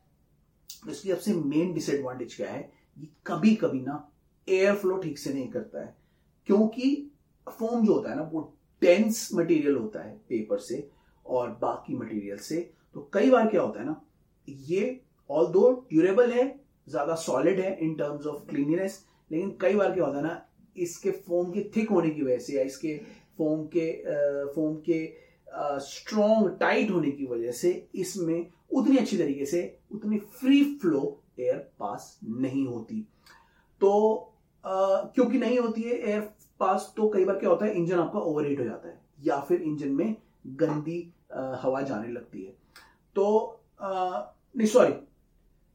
तो 0.83 0.91
इसकी 0.91 1.09
सबसे 1.09 1.33
मेन 1.33 1.73
डिसएडवांटेज 1.73 2.35
क्या 2.35 2.49
है? 2.49 2.71
ये 2.97 3.07
कभी 3.27 3.55
कभी 3.55 3.81
ना 3.81 4.07
एयर 4.47 4.75
फ्लो 4.75 4.97
ठीक 4.97 5.17
से 5.19 5.33
नहीं 5.33 5.47
करता 5.49 5.81
है, 5.81 5.95
क्योंकि 6.47 7.11
फोम 7.47 7.85
जो 7.85 7.93
होता 7.93 8.09
है 8.09 8.15
ना 8.15 8.29
वो 8.31 8.41
डेंस 8.81 9.29
मटेरियल 9.33 9.75
होता 9.75 10.03
है 10.03 10.15
पेपर 10.29 10.59
से 10.59 10.87
और 11.25 11.49
बाकी 11.61 11.95
मटेरियल 11.95 12.37
से। 12.39 12.57
तो 12.93 13.09
कई 13.13 13.29
बार 13.31 13.47
क्या 13.49 13.61
होता 13.61 13.79
है 13.79 13.85
ना 13.85 14.01
ये 14.67 14.99
ऑल 15.29 15.47
दो 15.51 15.71
ड्यूरेबल 15.89 16.31
है 16.31 16.47
ज़्यादा 16.87 17.15
सॉलिड 17.17 17.59
है 17.59 17.77
इन 17.81 17.93
टर्म्स 17.95 18.25
ऑफ़ 18.27 18.45
क्लीनिनेस 18.49 19.03
लेकिन 19.31 19.55
कई 19.61 19.75
बार 19.75 19.93
क्या 19.93 20.05
होता 20.05 20.17
है 20.17 20.23
ना 20.23 20.41
इसके 20.77 21.11
फोम 21.27 21.51
के 21.51 21.63
थिक 21.75 21.89
होने 21.89 22.09
की 22.09 22.21
वजह 22.21 22.39
से 22.39 22.53
या 22.53 22.63
इसके 22.63 22.97
फोम 23.37 23.65
के 23.75 23.91
फोम 24.53 24.75
के 24.89 25.03
स्ट्रॉन्ग 25.81 26.49
टाइट 26.59 26.91
होने 26.91 27.11
की 27.11 27.25
वजह 27.25 27.51
से 27.53 27.71
इसमें 27.95 28.45
उतनी 28.71 28.97
अच्छी 28.97 29.17
तरीके 29.17 29.45
से 29.45 29.61
उतनी 29.93 30.17
फ्री 30.39 30.63
फ्लो 30.81 31.01
एयर 31.39 31.57
पास 31.79 32.17
नहीं 32.23 32.65
होती। 32.67 32.99
तो 33.81 33.91
आ, 34.65 35.01
क्योंकि 35.05 35.37
नहीं 35.37 35.59
होती 35.59 35.81
है 35.81 35.97
एयर 35.99 36.21
पास 36.59 36.93
तो 36.97 37.09
कई 37.09 37.25
बार 37.25 37.39
क्या 37.39 37.49
होता 37.49 37.65
है 37.65 37.73
इंजन 37.77 37.99
आपका 37.99 38.19
ओवरहीट 38.19 38.59
हो 38.59 38.65
जाता 38.65 38.87
है 38.89 38.99
या 39.23 39.39
फिर 39.39 39.61
इंजन 39.61 39.91
में 39.91 40.15
गंदी 40.59 40.99
हवा 41.61 41.81
जाने 41.81 42.11
लगती 42.11 42.43
है। 42.43 42.53
तो 43.15 43.61
नहीं 43.81 44.67
सॉरी 44.67 44.93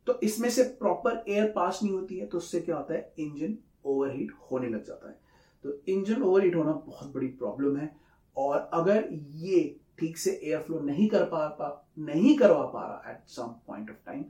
तो 0.06 0.18
इसमें 0.22 0.49
से 0.50 0.62
प्रॉपर 0.78 1.25
एयर 1.28 1.50
पास 1.56 1.80
नहीं 1.82 1.92
होती 1.92 2.18
है 2.18 2.26
तो 2.26 2.38
उससे 2.38 2.60
क्या 2.60 2.76
होता 2.76 2.94
है 2.94 3.12
इंजन 3.18 3.56
ओवरहीट 3.84 4.32
होने 4.50 4.68
लग 4.68 4.84
जाता 4.84 5.08
है। 5.08 5.18
तो 5.64 5.72
इंजन 5.88 6.22
ओवरहीट 6.22 6.56
होना 6.56 6.72
बहुत 6.87 7.12
बड़ी 7.14 7.26
प्रॉब्लम 7.28 7.76
है 7.76 7.90
और 8.37 8.58
अगर 8.75 9.08
ये 9.12 9.60
ठीक 9.99 10.18
से 10.18 10.30
एयर 10.44 10.60
फ्लो 10.60 10.80
नहीं 10.80 11.08
कर 11.08 11.25
पा, 11.25 11.46
पा 11.49 11.88
नहीं 11.99 12.37
करवा 12.37 12.64
पा 12.64 12.87
रहा 12.87 13.10
at 13.10 13.28
some 13.28 13.54
point 13.66 13.90
of 13.90 13.96
time 14.06 14.25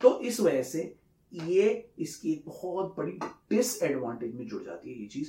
तो 0.00 0.18
इस 0.20 0.40
वजह 0.40 0.62
से 0.62 0.94
ये 1.32 1.92
इसकी 1.98 2.32
एक 2.32 2.42
बहुत 2.46 2.94
बड़ी 2.96 3.12
डिसएडवांटेज 3.50 4.34
में 4.34 4.46
जुड़ 4.46 4.62
जाती 4.62 4.92
है 4.92 5.00
ये 5.00 5.06
चीज़। 5.08 5.28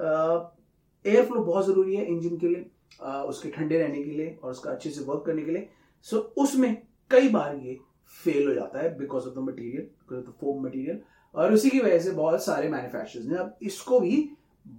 एयर 0.00 1.24
फ्लो 1.26 1.44
बहुत 1.44 1.66
ज़रूरी 1.66 1.96
है 1.96 2.04
इंजन 2.06 2.36
के 2.36 2.48
लिए 2.48 2.70
आ, 3.02 3.22
उसके 3.22 3.50
ठंडे 3.50 3.78
रहने 3.78 4.02
के 4.02 4.10
लिए 4.10 4.38
और 4.42 4.50
उसका 4.50 4.70
अच्छे 4.70 4.90
से 4.90 5.04
वर्क 5.04 5.22
करने 5.26 5.42
के 5.42 5.50
लिए। 5.50 5.68
सो 6.06 6.16
so, 6.16 6.22
उसमें 6.42 6.82
कई 7.10 7.28
बार 7.28 7.56
ये 7.56 7.78
फेल 8.24 8.46
हो 8.48 8.54
जाता 8.54 8.82
है 8.82 8.96
because 8.98 9.26
of 9.26 9.34
the 9.34 9.38
material 9.48 9.82
because 9.82 10.18
of 10.18 10.26
the 10.26 10.34
foam 10.40 10.64
material 10.66 11.00
और 11.34 11.52
उसी 11.52 11.70
की 11.70 11.80
वजह 11.80 11.98
से 11.98 12.10
बहुत 12.10 12.44
सारे 12.44 12.68
मैन्युफैक्चरर्स 12.68 13.26
ने 13.26 13.36
अब 13.38 13.56
इसको 13.62 14.00
भी 14.00 14.30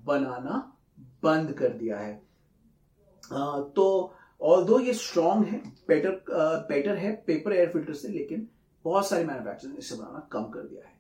बनाना 0.05 0.57
बंद 1.23 1.51
कर 1.53 1.73
दिया 1.73 1.97
है। 1.97 2.13
आ, 3.33 3.59
तो 3.59 4.13
ऑल 4.41 4.63
दो 4.63 4.79
ये 4.79 4.93
स्ट्रांग 4.93 5.45
है 5.45 5.61
बेटर 5.87 6.23
बेटर 6.69 6.95
है 6.97 7.11
पेपर 7.27 7.53
एयर 7.53 7.69
फ़िल्टर 7.69 7.93
से 7.93 8.07
लेकिन 8.07 8.47
बहुत 8.85 9.07
सारे 9.07 9.23
मैन्युफैक्चरर्स 9.25 9.73
ने 9.73 9.79
इसे 9.79 9.95
बनाना 9.95 10.27
कम 10.31 10.43
कर 10.51 10.61
दिया 10.61 10.87
है। 10.87 10.97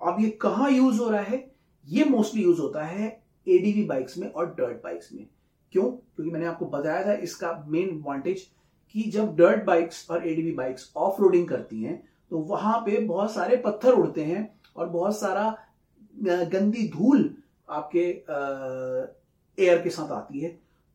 अब 0.00 0.20
ये 0.20 0.30
कहाँ 0.42 0.70
यूज़ 0.70 1.00
हो 1.00 1.08
रहा 1.10 1.22
है? 1.22 1.50
ये 1.86 2.04
मोस्टली 2.04 2.42
यूज़ 2.42 2.60
होता 2.60 2.84
है 2.84 3.08
एडीवी 3.48 3.84
बाइक्स 3.84 4.18
में 4.18 4.28
और 4.28 4.54
डर्ट 4.54 4.82
बाइक्स 4.82 5.12
में। 5.12 5.26
क्यों? 5.72 5.84
क्योंकि 5.84 6.30
मैंने 6.30 6.46
आपको 6.46 6.66
बताया 6.66 7.06
था 7.06 7.12
इसका 7.14 7.52
मेन 7.68 7.88
एडवांटेज 7.88 8.46
कि 8.94 9.02
जब 9.10 9.34
डर्ट 9.36 9.64
बाइक्स 9.64 10.06
और 10.10 10.26
एडीवी 10.28 10.52
बाइक्स 10.52 10.92
ऑफ़ 10.96 11.20
रोडिंग 11.22 11.48
करती 11.48 11.82
हैं 11.82 12.02
तो 12.30 12.38
वहाँ 12.38 12.78
पे 12.86 12.98
बहुत 13.00 13.32
सारे 13.34 13.56
पत्थर 13.56 13.92
उड़ते 13.92 14.24
हैं 14.24 14.48
और 14.76 14.88
बहुत 14.88 15.18
सारा 15.18 15.56
गंदी 16.14 16.88
धूल 16.88 17.30
आपके 17.68 18.00
एयर 19.58 19.82
के 19.82 19.90
साथ 19.90 20.12
आती 20.12 20.40
है। 20.40 20.48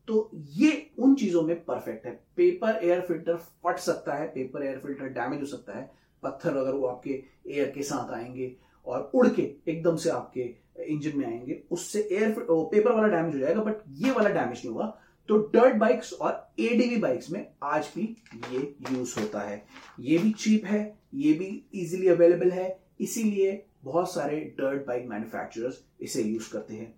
तो 0.08 0.30
ये 0.34 0.90
उन 0.98 1.14
चीज़ों 1.14 1.42
में 1.42 1.64
परफेक्ट 1.64 2.06
है। 2.06 2.12
पेपर 2.36 2.78
एयर 2.82 3.00
फ़िल्टर 3.00 3.36
फट 3.36 3.78
सकता 3.78 4.14
है 4.14 4.26
पेपर 4.28 4.62
एयर 4.62 4.78
फ़िल्टर 4.78 5.08
डैमेज 5.10 5.40
हो 5.40 5.46
सकता 5.46 5.78
है। 5.78 5.90
पत्थर 6.22 6.56
अगर 6.56 6.74
वो 6.74 6.86
आपके 6.86 7.22
एयर 7.48 7.70
के 7.70 7.82
साथ 7.82 8.12
आएँगे 8.14 8.54
और 8.86 9.10
उड़ 9.14 9.28
के 9.28 9.42
एकदम 9.68 9.96
से 9.96 10.10
आपके 10.10 10.54
इंजन 10.84 11.18
में 11.18 11.26
आएँगे। 11.26 11.62
उससे 11.70 12.08
एयर 12.12 12.34
पेपर 12.50 12.92
वाला 12.92 13.08
डैमेज 13.08 13.34
हो 13.34 13.40
जाएगा 13.40 13.62
बट 13.62 13.74
ये 13.92 14.10
वाला 14.10 14.28
डैमेज 14.30 14.58
नहीं 14.58 14.72
होगा। 14.72 15.00
तो 15.28 15.38
डर्ट 15.38 15.76
बाइक्स 15.76 16.12
और 16.12 16.48
एडीवी 16.60 16.96
बाइक्स 16.96 17.30
में 17.30 17.46
आज 17.62 17.92
भी 17.96 18.16
ये 18.52 18.76
यूज़ 18.92 19.20
होता 19.20 19.40
है। 19.40 19.64
ये 20.00 20.18
भी 20.18 20.32
चीप 20.32 20.64
है, 20.64 20.98
ये 21.14 21.32
भी 21.32 21.64
इजीली 21.74 22.08
अवेलेबल 22.08 22.50
है, 22.50 22.80
इसीलिए 23.00 23.66
बहुत 23.84 24.14
सारे 24.14 24.54
डर्ट 24.58 24.86
बाइक 24.86 25.06
मैन्युफैक्चरर्स 25.06 25.84
इसे 26.00 26.22
यूज़ 26.22 26.52
करते 26.52 26.74
हैं। 26.74 26.94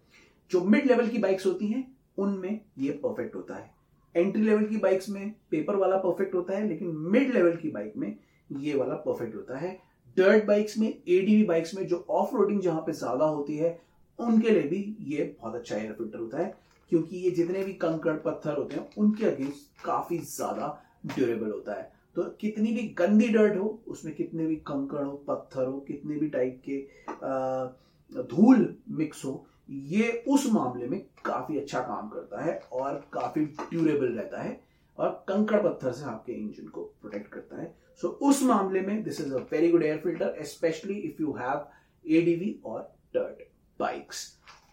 जो 0.50 0.64
मिड 0.64 0.86
लेवल 0.86 1.08
की 1.08 1.18
बाइक्स 1.18 1.46
होती 1.46 1.66
हैं, 1.66 1.96
उनमें 2.18 2.60
ये 2.78 2.90
परफेक्ट 2.90 3.34
होता 3.34 3.56
है। 3.56 3.70
एंट्री 4.16 4.42
लेवल 4.42 4.64
की 4.64 4.76
बाइक्स 4.76 5.08
में 5.08 5.34
पेपर 5.50 5.76
वाला 5.76 5.96
परफेक्ट 5.96 6.34
होता 6.34 6.56
है, 6.56 6.68
लेकिन 6.68 6.88
मिड 6.88 7.34
लेवल 7.34 7.56
की 7.56 7.70
बाइक 7.70 7.92
में 7.96 8.16
ये 8.52 8.74
वाला 8.74 8.94
परफेक्ट 8.94 9.34
होता 9.34 9.58
है। 9.58 9.85
डर्ट 10.16 10.44
बाइक्स 10.44 10.78
में 10.78 10.88
एडीवी 10.88 11.42
बाइक्स 11.44 11.75
में 11.75 11.87
जो 11.87 12.04
ऑफ़ 12.11 12.35
रोडिंग 12.37 12.61
जहाँ 12.62 12.80
पे 12.80 12.92
ज़्यादा 12.92 13.25
होती 13.26 13.56
है, 13.56 13.78
उनके 14.18 14.50
लिए 14.50 14.62
भी 14.62 14.96
ये 15.06 15.25
बहुत 15.40 15.54
अच्छा 15.54 15.76
एयर 15.76 15.92
फ़िल्टर 15.92 16.18
होता 16.18 16.38
है, 16.38 16.54
क्योंकि 16.92 17.16
ये 17.16 17.30
जितने 17.30 17.64
भी 17.64 17.73
कंकड़ 17.75 18.14
पत्थर 18.25 18.56
होते 18.56 18.76
हैं, 18.76 18.88
उनके 18.99 19.26
अगेंस्ट 19.26 19.85
काफ़ी 19.85 20.18
ज़्यादा 20.18 20.78
ड्यूरेबल 21.06 21.50
होता 21.50 21.75
है। 21.75 21.90
तो 22.16 22.23
कितनी 22.40 22.73
भी 22.73 22.82
गंदी 22.99 23.28
डर्ट 23.28 23.56
हो, 23.56 23.78
उसमें 23.88 24.14
कितने 24.14 24.46
भी 24.46 24.56
कंकड़ 24.66 25.02
हो, 25.02 25.12
पत्थर 25.28 25.64
हो, 25.64 25.78
कितने 25.88 26.16
भी 26.16 26.28
टाइप 26.28 26.62
के 26.68 28.25
धूल 28.26 28.75
मिक्स 28.90 29.25
हो, 29.25 29.46
ये 29.70 30.25
उस 30.28 30.46
मामले 30.52 30.87
में 30.87 31.00
काफ़ी 31.25 31.58
अच्छा 31.58 31.80
काम 31.82 32.08
करता 32.08 32.42
है 32.44 32.61
और 32.73 33.02
काफ़ी 33.12 33.44
ड्यूरेबल 33.44 34.06
रहता 34.08 34.42
है। 34.42 34.61
और 34.98 35.10
कंकड़ 35.28 35.62
पत्थर 35.62 35.92
से 35.92 36.04
आपके 36.06 36.32
इंजन 36.32 36.68
को 36.68 36.82
प्रोटेक्ट 37.00 37.32
करता 37.32 37.60
है। 37.60 37.74
सो 38.02 38.08
so, 38.08 38.14
उस 38.14 38.42
मामले 38.44 38.80
में 38.80 39.02
this 39.04 39.20
is 39.20 39.32
a 39.34 39.38
very 39.52 39.70
good 39.70 39.82
air 39.82 39.98
filter 39.98 40.44
specially 40.44 40.94
if 41.00 41.22
you 41.22 41.32
have 41.38 41.66
ADV 42.04 42.54
और 42.64 42.80
डर्ट 43.14 43.42
बाइक्स 43.80 44.26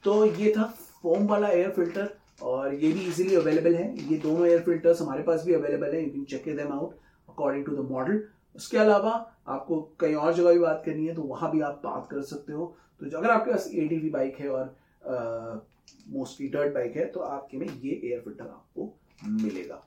तो 0.04 0.26
ये 0.26 0.54
था 0.58 0.64
फोम 1.02 1.28
वाला 1.28 1.50
एयर 1.50 1.70
फ़िल्टर 1.72 2.10
और 2.42 2.74
ये 2.74 2.92
भी 2.92 3.06
इजीली 3.08 3.36
अवेलेबल 3.36 3.76
है। 3.76 3.86
ये 4.04 4.18
दोनों 4.18 4.48
एयर 4.48 4.62
फिल्टर्स 4.62 5.02
हमारे 5.02 5.24
पास 5.24 5.46
भी 5.46 5.54
अवेलेबल 5.54 5.94
है। 5.96 6.04
You 6.04 6.10
can 6.12 6.24
check 6.26 6.56
them 6.58 6.72
out 6.74 6.96
according 7.30 7.66
to 7.66 7.76
the 7.76 7.88
model 7.92 8.24
उसके 8.56 8.78
अलावा 8.78 9.12
आपको 9.48 9.80
कई 10.00 10.14
और 10.14 10.34
जगह 10.34 10.54
भी 10.54 10.60
बात 10.60 10.84
करनी 10.86 11.06
है 11.08 11.16
तो 11.16 11.22
वहाँ 11.24 11.52
भी 11.52 11.62
आप 11.62 11.82
बात 11.86 12.08
कर 12.12 12.22
सकते 12.24 12.54
हो। 12.54 12.66
तो 13.02 13.18
अगर 13.18 13.30
आपके 13.30 13.52
पास 13.52 13.70
एडीवी 13.74 14.10
बाइक 14.10 14.36
है 14.40 14.50
और 14.50 15.66
मोस्टली 16.10 16.48
डर्ट 16.50 16.74
बाइक 16.74 16.96
है 16.98 17.06
तो 17.12 17.20
आपके 17.22 17.58
में 17.58 17.68
ये 17.68 18.02
एयर 18.04 18.22
फ़िल्टर 18.22 18.44
आपको 18.44 18.94
मिलेगा। 19.42 19.84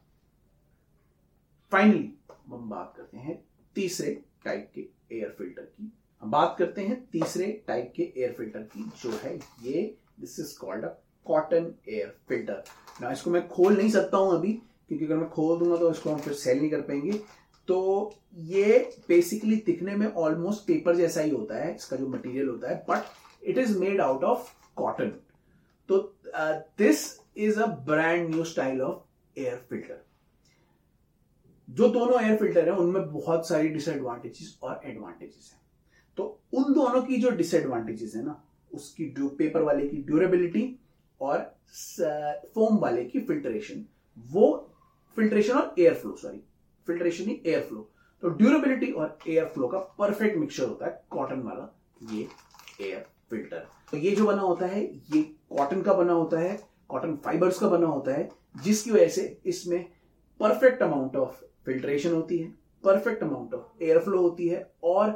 फाइनली 1.73 2.13
हम 2.51 2.69
बात 2.71 2.93
करते 2.97 3.17
हैं 3.19 3.39
तीसरे 3.77 4.11
टाइप 4.45 4.71
के 4.75 4.81
एयर 5.17 5.35
फ़िल्टर 5.39 5.63
की। 5.63 5.93
हम 6.23 6.31
बात 6.31 6.55
करते 6.59 6.83
हैं 6.83 7.01
तीसरे 7.13 7.47
टाइप 7.67 7.93
के 7.97 8.03
एयर 8.03 8.33
फ़िल्टर 8.33 8.61
की, 8.63 8.91
जो 9.03 9.11
है 9.23 9.35
ये 9.63 9.97
this 10.21 10.39
is 10.41 10.57
called 10.59 10.85
a 10.85 10.89
cotton 11.27 11.73
air 11.89 12.15
filter 12.29 12.63
ना, 13.03 13.11
इसको 13.13 13.31
मैं 13.31 13.47
खोल 13.49 13.77
नहीं 13.77 13.91
सकता 13.91 14.19
हूँ 14.19 14.35
अभी, 14.35 14.53
क्योंकि 14.89 15.05
अगर 15.05 15.17
मैं 15.17 15.29
खोल 15.31 15.59
दूँगा 15.59 15.77
तो 15.77 15.91
इसको 15.91 16.11
हम 16.11 16.19
फिर 16.19 16.33
सेल 16.35 16.59
नहीं 16.59 16.71
कर 16.71 16.81
पाएँगे। 16.83 17.21
तो 17.69 18.15
ये 18.47 18.79
बेसिकली 19.09 19.57
दिखने 19.67 19.97
में 19.97 20.07
ऑलमोस्ट 20.07 20.67
पेपर 20.67 20.97
जैसा 20.97 21.21
ही 21.21 21.31
होता 21.31 21.55
है, 21.57 21.75
इसका 21.75 21.97
जो 21.97 22.09
मटेरियल 22.09 22.49
होता 22.49 22.71
है 22.71 22.85
but 22.89 23.49
it 23.49 23.59
is 23.59 23.79
made 23.79 24.01
out 24.01 24.25
of 24.25 24.53
cotton 24.77 25.13
तो 25.89 25.99
this 26.79 27.07
is 27.39 27.61
a 27.61 27.67
brand 27.87 28.29
new 28.31 28.45
style 28.45 28.81
of 28.83 29.41
air 29.41 29.57
filter 29.71 30.05
जो 31.69 31.89
दोनों 31.89 32.21
एयर 32.21 32.37
फ़िल्टर 32.37 32.69
है, 32.69 32.75
उनमें 32.75 33.13
बहुत 33.13 33.49
सारी 33.49 33.69
डिसएडवांटेजेस 33.69 34.59
और 34.63 34.81
एडवांटेजेस 34.85 35.51
हैं। 35.53 35.61
तो 36.19 36.25
उन 36.55 36.73
दोनों 36.75 37.03
की 37.03 37.17
जो 37.17 37.31
डिसएडवांटेजेस 37.33 38.15
है 38.17 38.25
ना, 38.25 38.43
उसकी 38.71 39.05
पेपर 39.19 39.63
वाले 39.63 39.87
की 39.89 39.97
ड्यूरेबिलिटी 40.03 40.79
और 41.21 41.39
फोम 42.55 42.79
वाले 42.79 43.05
की 43.05 43.21
फिल्ट्रेशन 43.21 43.85
वो 44.17 44.47
फिल्ट्रेशन 45.17 45.53
और 45.55 45.75
एयर 45.79 45.95
फ्लो 45.95 46.15
सॉरी 46.17 46.41
फिल्ट्रेशन 46.87 47.25
ही 47.25 47.41
एयर 47.47 47.61
फ्लो 47.63 47.89
तो 48.23 48.29
ड्यूरेबिलिटी 48.31 48.91
और 48.93 49.19
एयर 49.29 49.47
फ्लो 49.55 49.69
का 49.69 49.79
परफेक्ट 49.99 50.37
मिक्सचर 50.39 50.65
होता 50.65 50.87
है 50.87 51.03
कॉटन 51.11 51.41
वाला, 51.43 51.69
ये 52.03 52.29
एयर 52.81 53.05
फ़िल्टर 53.31 53.67
तो 53.93 53.97
ये 53.97 54.15
जो 54.17 54.27
बना 54.27 54.43
होता 54.43 54.67
है, 54.67 54.85
ये 54.85 55.23
कॉटन 55.51 55.83
का 55.83 55.93
बना 55.95 56.13
होता 56.13 56.39
है 56.41 56.59
कॉटन 56.89 57.17
फाइबर्स 57.25 57.59
का 57.59 57.69
बना 57.69 57.87
होता 57.87 58.13
है, 58.13 58.29
जिसकी 58.63 58.91
वजह 58.91 59.09
से 59.09 59.41
इसमें 59.47 59.85
परफेक्ट 60.41 60.83
अमाउंट 60.83 61.17
ऑफ़ 61.17 61.43
फिल्ट्रेशन 61.67 62.13
होती 62.13 62.39
है 62.39 62.53
perfect 62.85 63.23
amount 63.23 63.55
of 63.55 63.83
air 63.85 63.99
flow 64.01 64.21
होती 64.21 64.49
है 64.49 64.71
और 64.85 65.11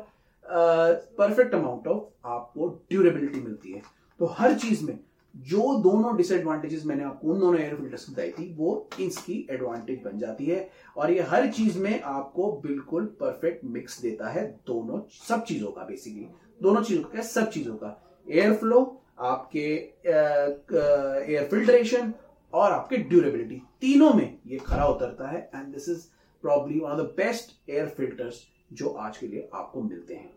परफेक्ट 0.45 1.54
अमाउंट 1.54 1.87
ऑफ़ 1.88 2.28
आपको 2.28 2.69
ड्यूरेबिलिटी 2.90 3.40
मिलती 3.40 3.73
है। 3.73 3.83
तो 4.21 4.26
हर 4.38 4.54
चीज़ 4.59 4.85
में 4.85 4.99
जो 5.35 5.75
दोनों 5.83 6.16
डिसएडवांटेजेस 6.16 6.85
मैंने 6.87 7.04
आपको, 7.04 7.28
उन 7.28 7.38
दोनों 7.40 7.61
एयर 7.61 7.75
फिल्टर्स 7.76 8.04
की 8.04 8.12
बताई 8.12 8.30
थी, 8.30 8.54
वो 8.54 8.88
इसकी 9.00 9.47
एडवांटेज 9.50 10.00
बन 10.04 10.19
जाती 10.19 10.47
है 10.47 10.69
और 10.97 11.11
ये 11.11 11.23
हर 11.28 11.50
चीज़ 11.50 11.78
में 11.78 12.00
आपको 12.02 12.50
बिल्कुल 12.62 13.04
परफेक्ट 13.21 13.64
मिक्स 13.66 14.00
देता 14.02 14.28
है 14.28 14.45
दोनों, 14.66 15.00
सब 15.28 15.45
चीज़ों 15.45 15.71
का 15.73 15.85
बेसिकली 15.85 16.26
दोनों 16.61 16.83
चीज़ों 16.83 17.04
का 17.04 17.23
सब 17.23 17.50
चीज़ों 17.50 17.75
का। 17.75 17.97
एयर 18.26 18.54
फ्लो 18.54 18.80
आपके 19.21 19.66
एयर 20.09 21.49
फिल्ट्रेशन 21.50 22.12
और 22.52 22.73
आपके 22.73 22.97
ड्यूरेबिलिटी 22.99 23.62
तीनों 23.80 24.12
में 24.14 24.38
ये 24.47 24.59
खरा 24.59 24.87
उतरता 24.87 25.28
है 25.28 25.50
and 25.54 25.73
this 25.73 25.88
is 25.88 26.07
probably 26.42 26.78
one 26.80 26.90
of 26.90 27.00
the 27.00 27.14
best 27.16 27.70
air 27.70 27.87
filters 27.97 28.42
जो 28.73 28.88
आज 28.88 29.16
के 29.18 29.26
लिए 29.26 29.49
आपको 29.54 29.82
मिलते 29.82 30.14
हैं। 30.14 30.30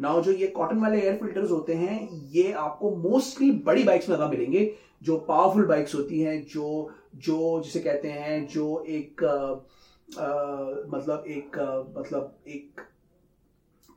नाउ 0.00 0.22
जो 0.22 0.32
ये 0.32 0.46
कॉटन 0.46 0.78
वाले 0.78 1.00
एयर 1.00 1.16
फिल्टर्स 1.16 1.50
होते 1.50 1.74
हैं 1.74 2.08
ये 2.32 2.50
आपको 2.52 2.90
मोस्टली 2.98 3.50
बड़ी 3.66 3.84
बाइक्स 3.84 4.08
में 4.08 4.16
ज़्यादा 4.16 4.30
मिलेंगे 4.30 4.70
जो 5.02 5.16
पावरफुल 5.18 5.66
बाइक्स 5.66 5.94
होती 5.94 6.20
हैं 6.20 6.42
जो 6.46 6.90
जो 7.26 7.60
जिसे 7.64 7.80
कहते 7.80 8.08
हैं 8.08 8.46
जो 8.46 8.84
एक 8.88 9.24
आ, 9.24 9.36
आ, 10.22 10.28
मतलब 10.88 11.24
एक 11.28 11.58
आ, 11.58 12.00
मतलब 12.00 12.38
एक 12.48 12.80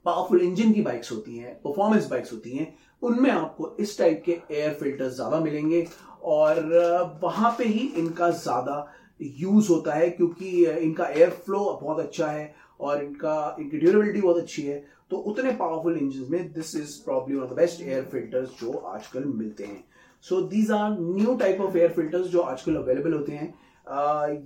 पावरफुल 0.05 0.41
इंजन 0.41 0.71
की 0.73 0.81
बाइक्स 0.81 1.11
होती 1.11 1.37
हैं 1.37 1.53
परफॉर्मेंस 1.61 2.07
बाइक्स 2.09 2.31
होती 2.33 2.51
हैं 2.51 2.73
उनमें 3.01 3.29
आपको 3.31 3.75
इस 3.79 3.97
टाइप 3.97 4.21
के 4.25 4.39
एयर 4.51 4.73
फिल्टर्स 4.73 5.13
ज़्यादा 5.15 5.39
मिलेंगे 5.39 5.85
और 6.23 7.19
वहाँ 7.23 7.55
पे 7.57 7.63
ही 7.63 7.87
इनका 7.97 8.29
ज़्यादा 8.29 8.85
यूज़ 9.19 9.69
होता 9.69 9.93
है 9.93 10.09
क्योंकि 10.09 10.65
इनका 10.65 11.07
एयर 11.07 11.29
फ्लो 11.45 11.59
बहुत 11.81 11.99
अच्छा 11.99 12.27
है 12.27 12.53
और 12.79 13.03
इनका, 13.03 13.55
इनकी 13.59 13.77
ड्यूरेबिलिटी 13.77 14.21
बहुत 14.21 14.37
अच्छी 14.37 14.61
है। 14.63 14.83
तो 15.11 15.17
उतने 15.17 15.51
पावरफुल 15.53 15.97
इंजन 15.97 16.31
में 16.31 16.51
this 16.53 16.75
is 16.75 16.97
probably 17.05 17.35
one 17.35 17.43
of 17.43 17.49
the 17.51 17.55
best 17.55 17.81
air 17.81 18.03
filters 18.11 18.49
जो 18.61 18.71
आजकल 18.71 19.23
मिलते 19.25 19.63
हैं। 19.63 19.83
So 20.25 20.41
these 20.41 20.71
are 20.71 20.97
new 20.99 21.35
type 21.35 21.61
of 21.61 21.77
air 21.77 21.91
filters 21.91 22.27
जो 22.27 22.41
आजकल 22.41 22.75
अवेलेबल 22.75 23.13
होते 23.13 23.31
हैं। 23.31 23.53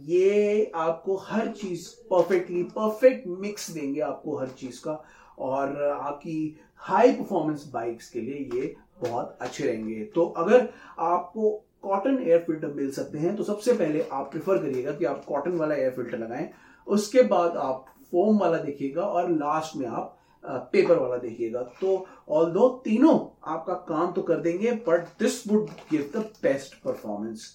ये 0.08 0.72
आपको 0.76 1.16
हर 1.28 1.48
चीज़ 1.52 1.88
परफेक्टली 2.10 2.64
परफेक्ट 2.76 3.28
मिक्स 3.42 3.70
देंगे 3.72 4.02
आपको 4.02 4.38
हर 4.38 4.48
चीज़ 4.60 4.80
का 4.84 5.04
और 5.40 5.82
आपकी 5.84 6.56
हाई 6.82 7.12
परफॉर्मेंस 7.12 7.70
बाइक्स 7.74 8.10
के 8.10 8.22
लिए 8.22 8.50
ये 8.54 8.76
बहुत 9.02 9.38
अच्छे 9.42 9.66
रहेंगे। 9.66 10.04
तो 10.16 10.26
अगर 10.38 10.68
आपको 11.00 11.52
कॉटन 11.84 12.18
एयर 12.20 12.40
फ़िल्टर 12.48 12.74
मिल 12.74 12.92
सकते 12.92 13.18
हैं। 13.18 13.36
तो 13.36 13.44
सबसे 13.44 13.74
पहले 13.74 14.02
आप 14.12 14.30
प्रिफर 14.32 14.58
करिएगा 14.58 14.92
कि 14.92 15.06
आप 15.06 15.24
कॉटन 15.26 15.58
वाला 15.58 15.76
एयर 15.76 15.92
फ़िल्टर 15.92 16.18
लगाएँ। 16.18 16.50
उसके 16.88 17.22
बाद 17.28 17.58
आप 17.60 17.86
फोम 18.12 18.40
वाला 18.40 18.58
देखिएगा 18.58 19.02
और 19.02 19.30
लास्ट 19.32 19.76
में 19.78 19.88
आप 19.88 20.20
पेपर 20.44 20.98
वाला 20.98 21.18
देखिएगा। 21.18 21.62
तो 21.82 22.06
ऑल 22.30 22.52
दो 22.52 22.68
तीनों 22.86 23.18
आपका 23.52 23.74
काम 23.88 24.12
तो 24.14 24.22
कर 24.22 24.40
देंगे 24.40 24.72
but 24.88 25.08
this 25.20 25.48
would 25.48 25.70
give 25.92 26.10
the 26.16 26.26
best 26.44 26.74
performance 26.84 27.46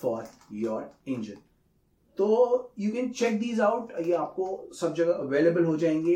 for 0.00 0.24
your 0.52 0.90
engine 1.08 1.42
तो 2.18 2.26
you 2.78 2.90
can 2.92 3.10
check 3.10 3.38
these 3.40 3.60
out 3.60 3.92
ये 4.00 4.12
आपको 4.14 4.46
सब 4.74 4.94
जगह 4.94 5.12
अवेलेबल 5.14 5.64
हो 5.64 5.76
जाएँगे 5.76 6.14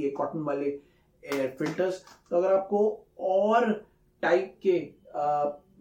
ये 0.00 0.10
कॉटन 0.16 0.42
वाले 0.42 0.66
एयर 0.66 1.54
फिल्टर्स 1.58 2.02
तो 2.30 2.36
अगर 2.36 2.52
आपको 2.52 2.84
और 3.20 3.72
टाइप 4.22 4.54
के 4.62 4.78